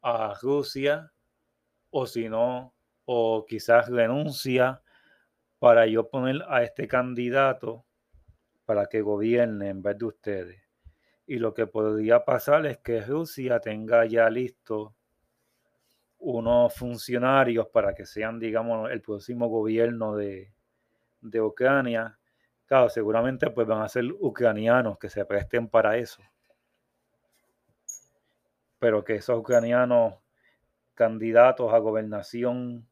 a 0.00 0.34
Rusia 0.40 1.12
o 1.90 2.06
si 2.06 2.28
no, 2.28 2.74
o 3.04 3.44
quizás 3.46 3.88
renuncia 3.88 4.82
para 5.58 5.86
yo 5.86 6.08
poner 6.08 6.42
a 6.48 6.62
este 6.62 6.86
candidato 6.88 7.84
para 8.64 8.86
que 8.86 9.00
gobierne 9.00 9.68
en 9.70 9.82
vez 9.82 9.98
de 9.98 10.04
ustedes. 10.04 10.62
Y 11.26 11.38
lo 11.38 11.52
que 11.52 11.66
podría 11.66 12.24
pasar 12.24 12.66
es 12.66 12.78
que 12.78 13.00
Rusia 13.00 13.60
tenga 13.60 14.06
ya 14.06 14.30
listo 14.30 14.94
unos 16.22 16.74
funcionarios 16.74 17.68
para 17.68 17.94
que 17.94 18.06
sean, 18.06 18.38
digamos, 18.38 18.90
el 18.90 19.00
próximo 19.00 19.48
gobierno 19.48 20.16
de, 20.16 20.52
de 21.20 21.40
Ucrania. 21.40 22.18
Claro, 22.66 22.88
seguramente 22.88 23.50
pues 23.50 23.66
van 23.66 23.82
a 23.82 23.88
ser 23.88 24.04
ucranianos 24.20 24.98
que 24.98 25.10
se 25.10 25.24
presten 25.24 25.68
para 25.68 25.96
eso. 25.96 26.22
Pero 28.78 29.04
que 29.04 29.16
esos 29.16 29.38
ucranianos 29.38 30.14
candidatos 30.94 31.72
a 31.72 31.78
gobernación 31.78 32.88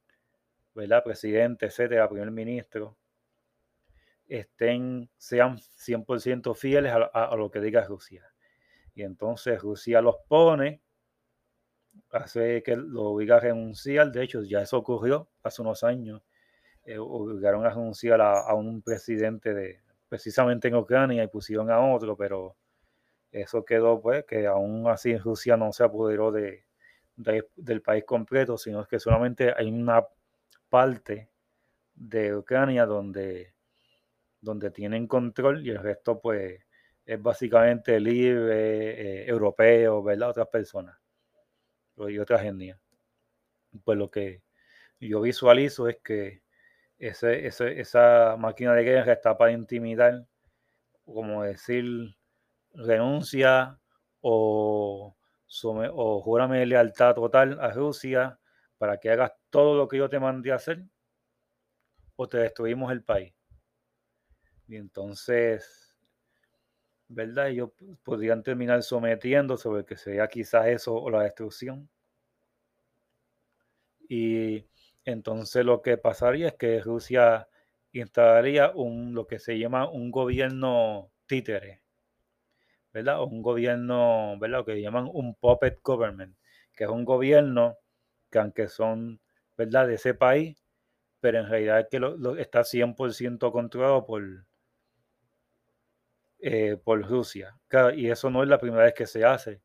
¿verdad? 0.74 1.02
Presidente, 1.04 1.66
etcétera, 1.66 2.08
primer 2.08 2.30
ministro, 2.30 2.96
estén, 4.26 5.10
sean 5.16 5.58
100% 5.58 6.54
fieles 6.54 6.92
a, 6.92 7.36
lo 7.36 7.50
que 7.50 7.60
diga 7.60 7.84
Rusia. 7.84 8.32
Y 8.94 9.02
entonces 9.02 9.60
Rusia 9.60 10.00
los 10.00 10.16
pone, 10.28 10.80
hace 12.10 12.62
que 12.62 12.76
lo 12.76 13.04
obliga 13.04 13.36
a 13.36 13.40
renunciar. 13.40 14.10
De 14.12 14.22
hecho, 14.22 14.42
ya 14.42 14.60
eso 14.62 14.78
ocurrió 14.78 15.28
hace 15.42 15.62
unos 15.62 15.84
años. 15.84 16.22
Eh, 16.84 16.98
obligaron 16.98 17.64
a 17.66 17.70
renunciar 17.70 18.20
a, 18.20 18.54
un 18.54 18.82
presidente 18.82 19.54
de 19.54 19.80
precisamente 20.08 20.68
en 20.68 20.76
Ucrania 20.76 21.22
y 21.22 21.28
pusieron 21.28 21.70
a 21.70 21.80
otro, 21.80 22.16
pero 22.16 22.56
eso 23.30 23.64
quedó 23.64 24.00
pues 24.00 24.24
que 24.24 24.46
aún 24.46 24.88
así 24.88 25.16
Rusia 25.16 25.56
no 25.56 25.72
se 25.72 25.84
apoderó 25.84 26.32
de, 26.32 26.64
del 27.16 27.82
país 27.82 28.04
completo, 28.04 28.58
sino 28.58 28.86
que 28.86 28.98
solamente 28.98 29.54
hay 29.56 29.70
una 29.70 30.04
parte 30.68 31.30
de 31.94 32.34
Ucrania 32.34 32.86
donde, 32.86 33.54
donde 34.40 34.70
tienen 34.70 35.06
control 35.06 35.64
y 35.64 35.70
el 35.70 35.78
resto 35.78 36.20
pues 36.20 36.60
es 37.06 37.22
básicamente 37.22 38.00
libre, 38.00 39.22
eh, 39.22 39.28
europeo, 39.28 40.02
¿verdad? 40.02 40.30
Otras 40.30 40.48
personas 40.48 40.99
y 42.08 42.18
otras 42.18 42.44
etnias. 42.44 42.78
Pues 43.84 43.98
lo 43.98 44.10
que 44.10 44.42
yo 45.00 45.20
visualizo 45.20 45.88
es 45.88 45.98
que 45.98 46.42
ese, 46.98 47.46
esa 47.46 48.36
máquina 48.38 48.74
de 48.74 48.84
guerra 48.84 49.12
está 49.12 49.36
para 49.36 49.52
intimidar, 49.52 50.26
como 51.04 51.42
decir, 51.42 52.14
renuncia 52.74 53.78
o, 54.20 55.16
o 55.64 56.22
júrame 56.22 56.66
lealtad 56.66 57.14
total 57.14 57.58
a 57.60 57.70
Rusia 57.72 58.38
para 58.78 58.98
que 58.98 59.10
hagas 59.10 59.32
todo 59.50 59.76
lo 59.76 59.88
que 59.88 59.96
yo 59.96 60.08
te 60.08 60.20
mandé 60.20 60.52
a 60.52 60.56
hacer 60.56 60.84
o 62.16 62.28
te 62.28 62.38
destruimos 62.38 62.92
el 62.92 63.02
país. 63.02 63.34
Y 64.68 64.76
entonces, 64.76 65.89
¿verdad? 67.10 67.48
Ellos 67.48 67.70
podrían 68.04 68.42
terminar 68.42 68.82
sometiendo 68.82 69.56
sobre 69.56 69.84
que 69.84 69.96
sea 69.96 70.28
quizás 70.28 70.68
eso 70.68 70.94
o 70.94 71.10
la 71.10 71.24
destrucción. 71.24 71.90
Y 74.08 74.66
entonces 75.04 75.64
lo 75.64 75.82
que 75.82 75.98
pasaría 75.98 76.48
es 76.48 76.54
que 76.54 76.80
Rusia 76.80 77.48
instalaría 77.92 78.70
un, 78.74 79.14
lo 79.14 79.26
que 79.26 79.38
se 79.40 79.58
llama 79.58 79.90
un 79.90 80.10
gobierno 80.12 81.10
títere, 81.26 81.82
¿verdad? 82.92 83.22
un 83.24 83.42
gobierno, 83.42 84.38
¿verdad? 84.38 84.58
Lo 84.58 84.64
que 84.64 84.80
llaman 84.80 85.08
un 85.12 85.34
puppet 85.34 85.80
government, 85.82 86.36
que 86.74 86.84
es 86.84 86.90
un 86.90 87.04
gobierno 87.04 87.78
que 88.30 88.38
aunque 88.38 88.68
son, 88.68 89.20
¿verdad?, 89.56 89.88
de 89.88 89.94
ese 89.94 90.14
país, 90.14 90.64
pero 91.20 91.40
en 91.40 91.48
realidad 91.48 91.88
que 91.90 91.98
lo, 92.00 92.36
está 92.36 92.64
100% 92.64 93.52
controlado 93.52 94.06
por, 94.06 94.22
eh, 96.42 96.76
por 96.83 97.03
Rusia. 97.09 97.59
y 97.94 98.11
eso 98.11 98.31
no 98.31 98.42
es 98.42 98.48
la 98.48 98.59
primera 98.59 98.85
vez 98.85 98.94
que 98.94 99.07
se 99.07 99.24
hace. 99.24 99.62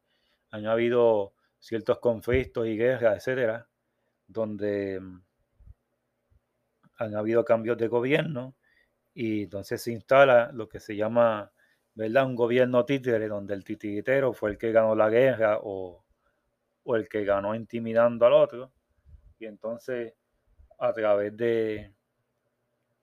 Han 0.52 0.66
habido 0.68 1.34
ciertos 1.60 2.00
conflictos 2.00 2.68
y 2.68 2.78
guerras, 2.78 3.18
etcétera, 3.18 3.68
donde 4.28 5.00
mm, 5.00 5.22
han 6.98 7.16
habido 7.16 7.44
cambios 7.46 7.78
de 7.78 7.88
gobierno 7.88 8.56
y 9.14 9.44
entonces 9.44 9.82
se 9.82 9.92
instala 9.92 10.52
lo 10.54 10.70
que 10.70 10.80
se 10.80 10.96
llama, 10.96 11.52
¿verdad? 11.96 12.26
Un 12.26 12.36
gobierno 12.36 12.86
títere, 12.86 13.28
donde 13.28 13.54
el 13.54 13.64
titiritero 13.64 14.34
fue 14.34 14.52
el 14.52 14.58
que 14.58 14.72
ganó 14.72 14.96
la 14.96 15.10
guerra 15.10 15.60
o 15.62 16.06
o 16.86 16.96
el 16.96 17.10
que 17.10 17.26
ganó 17.26 17.54
intimidando 17.54 18.26
al 18.26 18.34
otro. 18.34 18.72
Y 19.40 19.46
entonces, 19.46 20.14
a 20.80 20.94
través 20.94 21.36
de, 21.36 21.94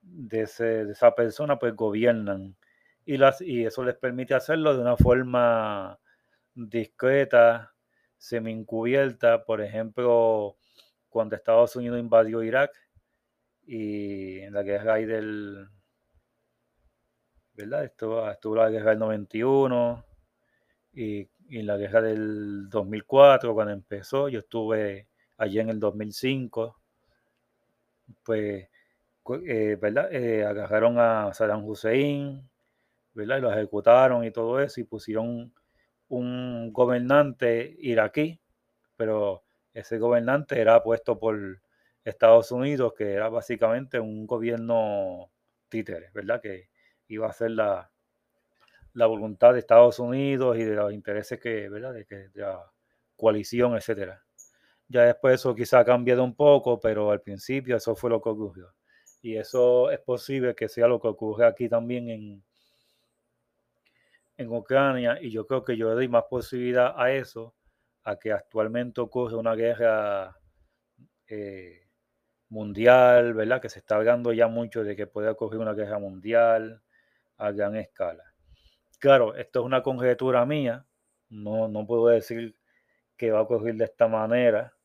de, 0.00 0.40
esa 0.42 1.14
persona, 1.14 1.58
pues 1.58 1.74
gobiernan. 1.74 2.56
Y, 3.04 3.16
las, 3.16 3.40
y 3.40 3.64
eso 3.64 3.84
les 3.84 3.96
permite 3.96 4.34
hacerlo 4.34 4.74
de 4.74 4.80
una 4.80 4.96
forma 4.96 5.98
discreta, 6.54 7.74
semi-encubierta. 8.16 9.44
Por 9.44 9.60
ejemplo, 9.60 10.56
cuando 11.08 11.36
Estados 11.36 11.74
Unidos 11.76 11.98
invadió 11.98 12.42
Irak 12.42 12.70
y 13.66 14.40
en 14.40 14.54
la 14.54 14.62
guerra 14.62 14.94
del... 14.94 15.68
¿Verdad? 17.54 17.84
Estuvo, 17.84 18.30
estuvo 18.30 18.56
la 18.56 18.70
guerra 18.70 18.90
del 18.90 18.98
91 18.98 20.04
y 20.94 21.28
y 21.52 21.60
la 21.62 21.76
guerra 21.76 22.00
del 22.00 22.70
2004, 22.70 23.52
cuando 23.52 23.74
empezó, 23.74 24.30
yo 24.30 24.38
estuve 24.38 25.08
allí 25.36 25.60
en 25.60 25.68
el 25.68 25.78
2005, 25.78 26.80
pues, 28.22 28.70
eh, 29.46 29.76
¿verdad? 29.78 30.10
Eh, 30.14 30.46
agarraron 30.46 30.98
a 30.98 31.34
Saddam 31.34 31.62
Hussein, 31.66 32.48
¿verdad? 33.14 33.38
Y 33.38 33.40
lo 33.40 33.52
ejecutaron 33.52 34.24
y 34.24 34.30
todo 34.30 34.60
eso, 34.60 34.80
y 34.80 34.84
pusieron 34.84 35.52
un 36.08 36.72
gobernante 36.72 37.76
iraquí, 37.80 38.40
pero 38.96 39.44
ese 39.74 39.98
gobernante 39.98 40.60
era 40.60 40.82
puesto 40.82 41.18
por 41.18 41.60
Estados 42.04 42.52
Unidos, 42.52 42.92
que 42.96 43.12
era 43.12 43.28
básicamente 43.28 43.98
un 44.00 44.26
gobierno 44.26 45.30
títere, 45.68 46.10
¿verdad? 46.12 46.40
Que 46.40 46.68
iba 47.08 47.28
a 47.28 47.32
ser 47.32 47.52
la, 47.52 47.90
la 48.94 49.06
voluntad 49.06 49.52
de 49.52 49.60
Estados 49.60 49.98
Unidos 49.98 50.56
y 50.58 50.64
de 50.64 50.74
los 50.74 50.92
intereses 50.92 51.40
que, 51.40 51.68
¿verdad? 51.68 51.94
De, 51.94 52.04
que, 52.04 52.28
la 52.34 52.70
coalición, 53.16 53.76
etcétera. 53.76 54.22
Ya 54.88 55.04
después 55.04 55.34
eso 55.36 55.54
quizá 55.54 55.80
ha 55.80 55.84
cambiado 55.84 56.22
un 56.24 56.34
poco, 56.34 56.78
pero 56.80 57.10
al 57.10 57.22
principio 57.22 57.76
eso 57.76 57.96
fue 57.96 58.10
lo 58.10 58.20
que 58.20 58.28
ocurrió. 58.28 58.74
Y 59.22 59.36
eso 59.36 59.90
es 59.90 60.00
posible 60.00 60.54
que 60.54 60.68
sea 60.68 60.88
lo 60.88 61.00
que 61.00 61.08
ocurre 61.08 61.46
aquí 61.46 61.68
también 61.68 62.10
en, 62.10 62.44
en 64.42 64.52
Ucrania. 64.52 65.18
Y 65.20 65.30
yo 65.30 65.46
creo 65.46 65.64
que 65.64 65.76
yo 65.76 65.94
doy 65.94 66.08
más 66.08 66.24
posibilidad 66.28 66.94
a 66.96 67.12
eso, 67.12 67.54
a 68.04 68.16
que 68.16 68.32
actualmente 68.32 69.00
ocurre 69.00 69.36
una 69.36 69.54
guerra 69.54 70.36
eh, 71.28 71.88
mundial, 72.48 73.34
¿verdad? 73.34 73.60
Que 73.60 73.68
se 73.68 73.78
está 73.78 73.96
hablando 73.96 74.32
ya 74.32 74.48
mucho 74.48 74.84
de 74.84 74.94
que 74.96 75.06
puede 75.06 75.28
ocurrir 75.28 75.60
una 75.60 75.74
guerra 75.74 75.98
mundial 75.98 76.82
a 77.38 77.50
gran 77.52 77.76
escala. 77.76 78.24
Claro, 78.98 79.34
esto 79.34 79.60
es 79.60 79.66
una 79.66 79.82
conjetura 79.82 80.44
mía, 80.46 80.86
no, 81.28 81.66
no 81.68 81.86
puedo 81.86 82.08
decir 82.08 82.56
que 83.16 83.30
va 83.30 83.40
a 83.40 83.42
ocurrir 83.42 83.76
de 83.76 83.84
esta 83.84 84.06
manera. 84.06 84.76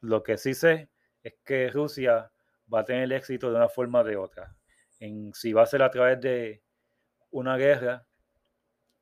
Lo 0.00 0.22
que 0.22 0.38
sí 0.38 0.54
sé 0.54 0.90
es 1.22 1.34
que 1.44 1.68
Rusia 1.70 2.30
va 2.72 2.80
a 2.80 2.84
tener 2.84 3.12
éxito 3.12 3.50
de 3.50 3.56
una 3.56 3.68
forma 3.68 4.00
o 4.00 4.04
de 4.04 4.16
otra. 4.16 4.56
En, 5.00 5.34
si 5.34 5.52
va 5.52 5.62
a 5.62 5.66
ser 5.66 5.82
a 5.82 5.90
través 5.90 6.20
de 6.20 6.62
una 7.30 7.56
guerra 7.56 8.06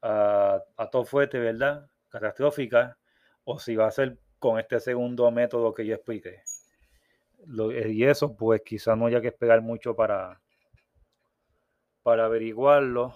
a, 0.02 0.62
a 0.76 0.90
todo 0.90 1.04
fuerte, 1.04 1.38
¿verdad? 1.38 1.88
Catastrófica, 2.08 2.98
o 3.44 3.58
si 3.58 3.76
va 3.76 3.86
a 3.86 3.90
ser 3.90 4.18
con 4.38 4.58
este 4.58 4.80
segundo 4.80 5.30
método 5.30 5.74
que 5.74 5.86
yo 5.86 5.94
expliqué. 5.94 6.42
Eh, 7.38 7.90
y 7.92 8.04
eso, 8.04 8.36
pues 8.36 8.62
quizás 8.64 8.96
no 8.96 9.06
haya 9.06 9.20
que 9.20 9.28
esperar 9.28 9.62
mucho 9.62 9.94
para, 9.94 10.40
para 12.02 12.26
averiguarlo, 12.26 13.14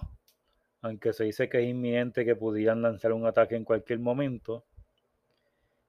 aunque 0.81 1.13
se 1.13 1.25
dice 1.25 1.49
que 1.49 1.59
es 1.61 1.69
inminente 1.69 2.25
que 2.25 2.35
pudieran 2.35 2.81
lanzar 2.81 3.13
un 3.13 3.25
ataque 3.25 3.55
en 3.55 3.63
cualquier 3.63 3.99
momento, 3.99 4.65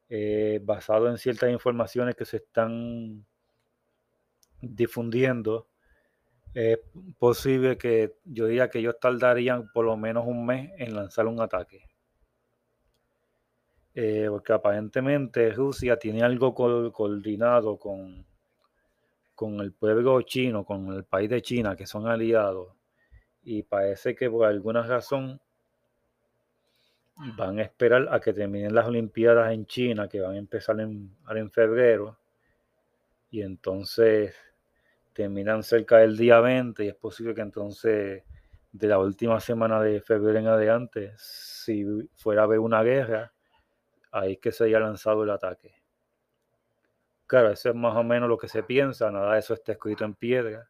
eh, 0.09 0.61
basado 0.63 1.09
en 1.09 1.19
ciertas 1.19 1.51
informaciones 1.51 2.15
que 2.15 2.25
se 2.25 2.39
están 2.39 3.25
difundiendo. 4.61 5.69
Es 6.55 6.79
posible 7.19 7.77
que 7.77 8.15
yo 8.25 8.47
diga 8.47 8.71
que 8.71 8.79
ellos 8.79 8.97
tardarían 9.01 9.71
por 9.73 9.85
lo 9.85 9.97
menos 9.97 10.25
un 10.25 10.47
mes 10.47 10.71
en 10.79 10.95
lanzar 10.95 11.27
un 11.27 11.41
ataque. 11.41 11.89
Eh, 13.97 14.27
porque 14.29 14.53
aparentemente 14.53 15.53
Rusia 15.53 15.97
tiene 15.97 16.23
algo 16.23 16.55
coordinado 16.55 17.77
con, 17.79 18.25
con 19.35 19.61
el 19.61 19.73
pueblo 19.73 20.23
chino, 20.23 20.65
con 20.65 20.93
el 20.93 21.05
país 21.05 21.31
de 21.31 21.43
China, 21.43 21.77
que 21.77 21.87
son 21.87 22.07
aliados, 22.09 22.75
y 23.45 23.63
parece 23.63 24.15
que 24.15 24.31
por 24.31 24.47
alguna 24.47 24.83
razón 24.83 25.41
van 27.37 27.59
a 27.61 27.63
esperar 27.63 28.09
a 28.11 28.19
que 28.19 28.33
terminen 28.33 28.75
las 28.75 28.87
Olimpiadas 28.87 29.53
en 29.53 29.67
China, 29.67 30.09
que 30.09 30.21
van 30.21 30.35
a 30.35 30.39
empezar 30.39 30.81
en, 30.81 31.17
en 31.29 31.51
febrero, 31.53 32.19
y 33.31 33.43
entonces 33.43 34.35
terminan 35.15 35.63
cerca 35.63 35.99
del 35.99 36.17
día 36.17 36.41
20, 36.41 36.85
y 36.85 36.89
es 36.89 36.95
posible 36.95 37.35
que 37.35 37.41
entonces 37.41 38.25
de 38.73 38.89
la 38.89 38.99
última 38.99 39.41
semana 39.41 39.81
de 39.81 40.01
febrero 40.01 40.39
en 40.39 40.49
adelante, 40.49 41.15
si 41.17 41.87
fuera 42.15 42.43
a 42.43 42.45
haber 42.45 42.59
una 42.59 42.83
guerra, 42.83 43.33
ahí 44.11 44.37
que 44.37 44.53
se 44.53 44.65
haya 44.65 44.81
lanzado 44.81 45.23
el 45.23 45.31
ataque. 45.31 45.73
Claro, 47.27 47.51
eso 47.51 47.71
es 47.71 47.75
más 47.75 47.97
o 47.97 48.03
menos 48.03 48.29
lo 48.29 48.37
que 48.37 48.49
se 48.49 48.65
piensa, 48.65 49.11
nada 49.11 49.35
de 49.35 49.39
eso 49.39 49.55
está 49.55 49.73
escrito 49.73 50.05
en 50.05 50.15
piedra. 50.15 50.69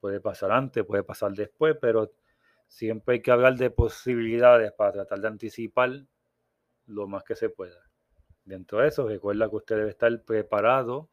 Puede 0.00 0.20
pasar 0.20 0.50
antes, 0.50 0.84
puede 0.84 1.04
pasar 1.04 1.32
después, 1.32 1.76
pero 1.80 2.12
siempre 2.66 3.14
hay 3.14 3.22
que 3.22 3.30
hablar 3.30 3.56
de 3.56 3.70
posibilidades 3.70 4.72
para 4.72 4.92
tratar 4.92 5.20
de 5.20 5.28
anticipar 5.28 5.90
lo 6.86 7.06
más 7.06 7.22
que 7.22 7.36
se 7.36 7.48
pueda. 7.48 7.80
Dentro 8.44 8.80
de 8.80 8.88
eso, 8.88 9.06
recuerda 9.06 9.48
que 9.48 9.56
usted 9.56 9.76
debe 9.76 9.90
estar 9.90 10.22
preparado, 10.22 11.08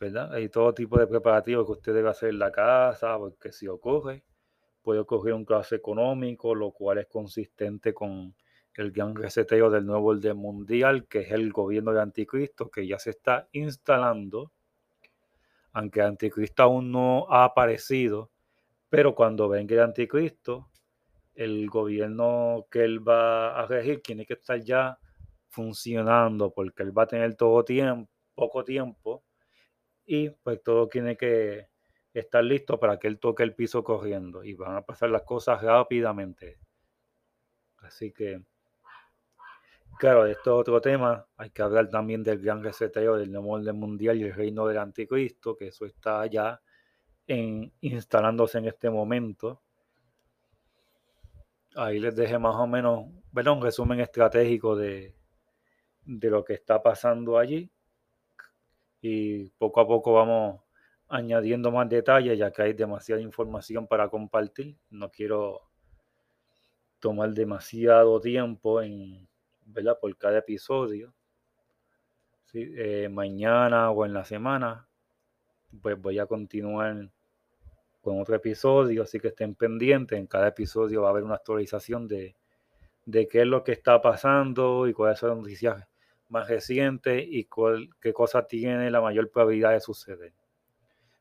Hay 0.00 0.48
todo 0.48 0.72
tipo 0.72 0.98
de 0.98 1.06
preparativos 1.06 1.66
que 1.66 1.72
usted 1.72 1.94
debe 1.94 2.08
hacer 2.08 2.30
en 2.30 2.38
la 2.38 2.50
casa, 2.50 3.18
porque 3.18 3.52
si 3.52 3.68
ocurre, 3.68 4.24
puede 4.82 5.00
ocurrir 5.00 5.34
un 5.34 5.44
caso 5.44 5.74
económico, 5.74 6.54
lo 6.54 6.72
cual 6.72 6.98
es 6.98 7.06
consistente 7.06 7.92
con 7.92 8.34
el 8.74 8.92
gran 8.92 9.14
reseteo 9.14 9.68
del 9.68 9.84
nuevo 9.84 10.08
orden 10.08 10.38
mundial, 10.38 11.06
que 11.06 11.20
es 11.20 11.32
el 11.32 11.52
gobierno 11.52 11.92
de 11.92 12.00
Anticristo, 12.00 12.70
que 12.70 12.86
ya 12.86 12.98
se 12.98 13.10
está 13.10 13.48
instalando, 13.52 14.52
aunque 15.72 16.00
Anticristo 16.00 16.62
aún 16.62 16.90
no 16.90 17.26
ha 17.28 17.44
aparecido, 17.44 18.30
pero 18.88 19.14
cuando 19.14 19.50
venga 19.50 19.74
el 19.74 19.82
Anticristo, 19.82 20.70
el 21.34 21.68
gobierno 21.68 22.66
que 22.70 22.84
él 22.84 23.06
va 23.06 23.60
a 23.60 23.66
regir 23.66 24.02
tiene 24.02 24.24
que 24.24 24.34
estar 24.34 24.58
ya 24.60 24.98
funcionando, 25.48 26.52
porque 26.52 26.84
él 26.84 26.96
va 26.96 27.02
a 27.02 27.06
tener 27.06 27.34
todo 27.34 27.62
tiempo, 27.64 28.10
poco 28.34 28.64
tiempo, 28.64 29.24
y 30.12 30.28
pues 30.30 30.60
todo 30.60 30.88
tiene 30.88 31.16
que 31.16 31.68
estar 32.12 32.42
listo 32.42 32.80
para 32.80 32.98
que 32.98 33.06
él 33.06 33.20
toque 33.20 33.44
el 33.44 33.54
piso 33.54 33.84
corriendo, 33.84 34.42
y 34.42 34.54
van 34.54 34.74
a 34.74 34.82
pasar 34.82 35.08
las 35.10 35.22
cosas 35.22 35.62
rápidamente. 35.62 36.58
Así 37.78 38.12
que 38.12 38.42
Claro, 39.98 40.26
esto 40.26 40.56
otro 40.56 40.80
tema. 40.80 41.26
Hay 41.36 41.50
que 41.50 41.60
hablar 41.62 41.88
también 41.90 42.22
del 42.22 42.40
gran 42.40 42.62
reseteo 42.64 43.18
del 43.18 43.30
nuevo 43.30 43.50
orden 43.52 43.76
mundial 43.76 44.16
y 44.16 44.24
el 44.24 44.34
reino 44.34 44.66
del 44.66 44.78
anticristo, 44.78 45.56
que 45.56 45.68
eso 45.68 45.84
está 45.84 46.26
ya 46.26 46.60
en, 47.26 47.70
instalándose 47.82 48.58
en 48.58 48.64
este 48.66 48.88
momento. 48.88 49.62
Ahí 51.76 52.00
les 52.00 52.16
dejé 52.16 52.38
más 52.38 52.56
o 52.56 52.66
menos 52.66 53.06
bueno, 53.30 53.52
un 53.54 53.62
resumen 53.62 54.00
estratégico 54.00 54.74
de, 54.74 55.14
de 56.04 56.30
lo 56.30 56.44
que 56.44 56.54
está 56.54 56.82
pasando 56.82 57.38
allí. 57.38 57.70
Y 59.00 59.48
poco 59.50 59.80
a 59.80 59.86
poco 59.86 60.12
vamos 60.12 60.60
añadiendo 61.08 61.70
más 61.70 61.88
detalles, 61.88 62.38
ya 62.38 62.50
que 62.50 62.62
hay 62.62 62.72
demasiada 62.72 63.20
información 63.20 63.86
para 63.86 64.08
compartir. 64.08 64.76
No 64.90 65.10
quiero 65.10 65.62
tomar 67.00 67.30
demasiado 67.30 68.20
tiempo 68.20 68.82
en 68.82 69.26
¿verdad? 69.72 69.98
Por 70.00 70.16
cada 70.16 70.38
episodio. 70.38 71.12
Eh, 72.52 73.08
mañana 73.08 73.90
o 73.90 74.04
en 74.04 74.12
la 74.12 74.24
semana, 74.24 74.88
pues 75.80 76.00
voy 76.00 76.18
a 76.18 76.26
continuar 76.26 77.08
con 78.00 78.20
otro 78.20 78.34
episodio, 78.34 79.04
así 79.04 79.20
que 79.20 79.28
estén 79.28 79.54
pendientes. 79.54 80.18
En 80.18 80.26
cada 80.26 80.48
episodio 80.48 81.02
va 81.02 81.08
a 81.08 81.10
haber 81.10 81.22
una 81.22 81.36
actualización 81.36 82.08
de, 82.08 82.34
de 83.06 83.28
qué 83.28 83.42
es 83.42 83.46
lo 83.46 83.62
que 83.62 83.72
está 83.72 84.00
pasando 84.00 84.88
y 84.88 84.92
cuáles 84.92 85.18
son 85.18 85.30
las 85.30 85.38
noticias 85.38 85.86
más 86.30 86.48
recientes 86.48 87.24
y 87.28 87.48
qué 88.00 88.12
cosas 88.12 88.48
tiene 88.48 88.90
la 88.90 89.00
mayor 89.00 89.30
probabilidad 89.30 89.72
de 89.72 89.80
suceder. 89.80 90.32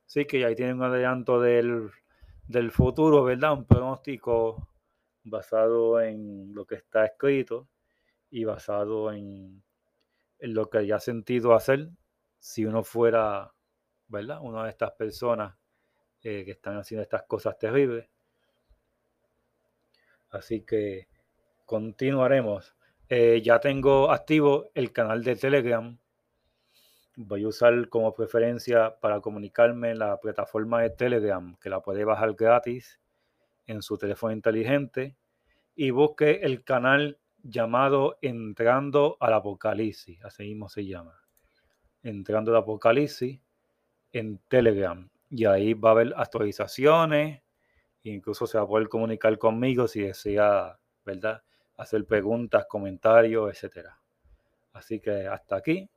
Así 0.06 0.26
que 0.26 0.45
ahí 0.45 0.56
tienen 0.56 0.78
un 0.78 0.84
adelanto 0.84 1.41
del, 1.41 1.91
del 2.48 2.72
futuro, 2.72 3.24
¿verdad? 3.24 3.54
Un 3.54 3.65
pronóstico 3.65 4.69
basado 5.24 6.02
en 6.02 6.54
lo 6.54 6.65
que 6.65 6.76
está 6.76 7.06
escrito 7.06 7.67
y 8.30 8.43
basado 8.43 9.12
en, 9.12 9.63
lo 10.39 10.69
que 10.69 10.80
haya 10.80 11.00
sentido 11.00 11.54
hacer 11.54 11.89
si 12.39 12.65
uno 12.65 12.84
fuera, 12.84 13.54
¿verdad? 14.08 14.39
Una 14.41 14.63
de 14.63 14.69
estas 14.69 14.91
personas 14.91 15.56
eh, 16.22 16.45
que 16.45 16.52
están 16.52 16.78
haciendo 16.78 17.04
estas 17.04 17.24
cosas 17.24 17.58
terribles. 17.58 18.08
Así 20.30 20.62
que 20.62 21.08
continuaremos. 21.65 22.76
Eh, 23.12 23.41
ya 23.43 23.60
tengo 23.60 24.12
activo 24.12 24.69
el 24.76 24.93
canal 24.93 25.24
de 25.24 25.36
Telegram. 25.36 25.98
Voy 27.15 27.43
a 27.43 27.48
usar 27.48 27.89
como 27.89 28.13
preferencia 28.13 29.00
para 29.00 29.19
comunicarme 29.19 29.95
la 29.95 30.19
plataforma 30.19 30.84
de 30.84 30.91
Telegram, 30.91 31.58
que 31.60 31.72
la 31.72 31.82
puede 31.82 32.06
bajar 32.06 32.36
gratis 32.36 33.00
en 33.65 33.82
su 33.82 33.98
teléfono 33.98 34.32
inteligente. 34.32 35.15
Y 35.76 35.89
busque 35.89 36.41
el 36.43 36.63
canal 36.63 37.17
llamado 37.41 38.19
Entrando 38.22 39.17
al 39.19 39.34
Apocalipsis, 39.34 40.24
así 40.24 40.43
mismo 40.43 40.69
se 40.69 40.86
llama. 40.86 41.19
Entrando 42.04 42.52
al 42.52 42.58
Apocalipsis 42.58 43.41
en 44.13 44.39
Telegram. 44.48 45.10
Y 45.32 45.45
ahí 45.45 45.74
va 45.74 45.89
a 45.89 45.91
haber 45.93 46.13
actualizaciones, 46.15 47.41
incluso 48.04 48.45
se 48.45 48.60
va 48.60 48.65
a 48.65 48.67
poder 48.67 48.88
comunicar 48.88 49.36
conmigo 49.39 49.88
si 49.88 50.02
desea, 50.02 50.78
¿verdad? 51.04 51.41
Hacer 51.79 52.05
preguntas, 52.05 52.65
comentarios, 52.67 53.49
etcétera. 53.49 53.97
Así 54.73 54.99
que 54.99 55.27
hasta 55.27 55.55
aquí. 55.55 55.89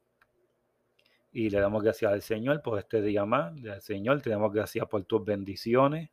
Y 1.33 1.51
le 1.51 1.59
damos 1.59 1.83
gracias 1.83 2.13
al 2.13 2.23
Señor 2.23 2.63
por 2.63 2.79
este 2.79 3.03
día 3.03 3.25
más. 3.25 3.53
Al 3.65 3.83
Señor, 3.83 4.23
te 4.23 4.31
damos 4.31 4.53
gracias 4.53 4.87
por 4.87 5.03
tus 5.03 5.25
bendiciones. 5.25 6.11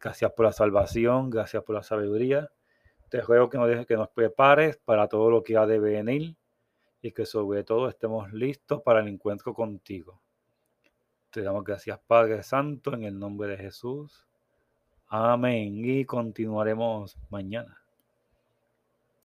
Gracias 0.00 0.32
por 0.32 0.46
la 0.46 0.52
salvación. 0.52 1.30
Gracias 1.30 1.62
por 1.62 1.76
la 1.76 1.84
sabiduría. 1.84 2.50
Te 3.08 3.20
ruego 3.20 3.48
que 3.48 3.58
nos, 3.58 3.68
dejes, 3.68 3.86
que 3.86 3.96
nos 3.96 4.08
prepares 4.08 4.76
para 4.78 5.06
todo 5.06 5.30
lo 5.30 5.44
que 5.44 5.56
ha 5.56 5.66
de 5.66 5.78
venir 5.78 6.36
y 7.00 7.12
que 7.12 7.26
sobre 7.26 7.62
todo 7.62 7.88
estemos 7.88 8.32
listos 8.32 8.82
para 8.82 8.98
el 8.98 9.06
encuentro 9.06 9.54
contigo. 9.54 10.20
Te 11.30 11.42
damos 11.42 11.62
gracias 11.62 12.00
Padre 12.04 12.42
Santo 12.42 12.92
en 12.92 13.04
el 13.04 13.16
nombre 13.16 13.50
de 13.50 13.56
Jesús. 13.56 14.26
Amén. 15.06 15.84
Y 15.84 16.04
continuaremos 16.04 17.16
mañana. 17.30 17.85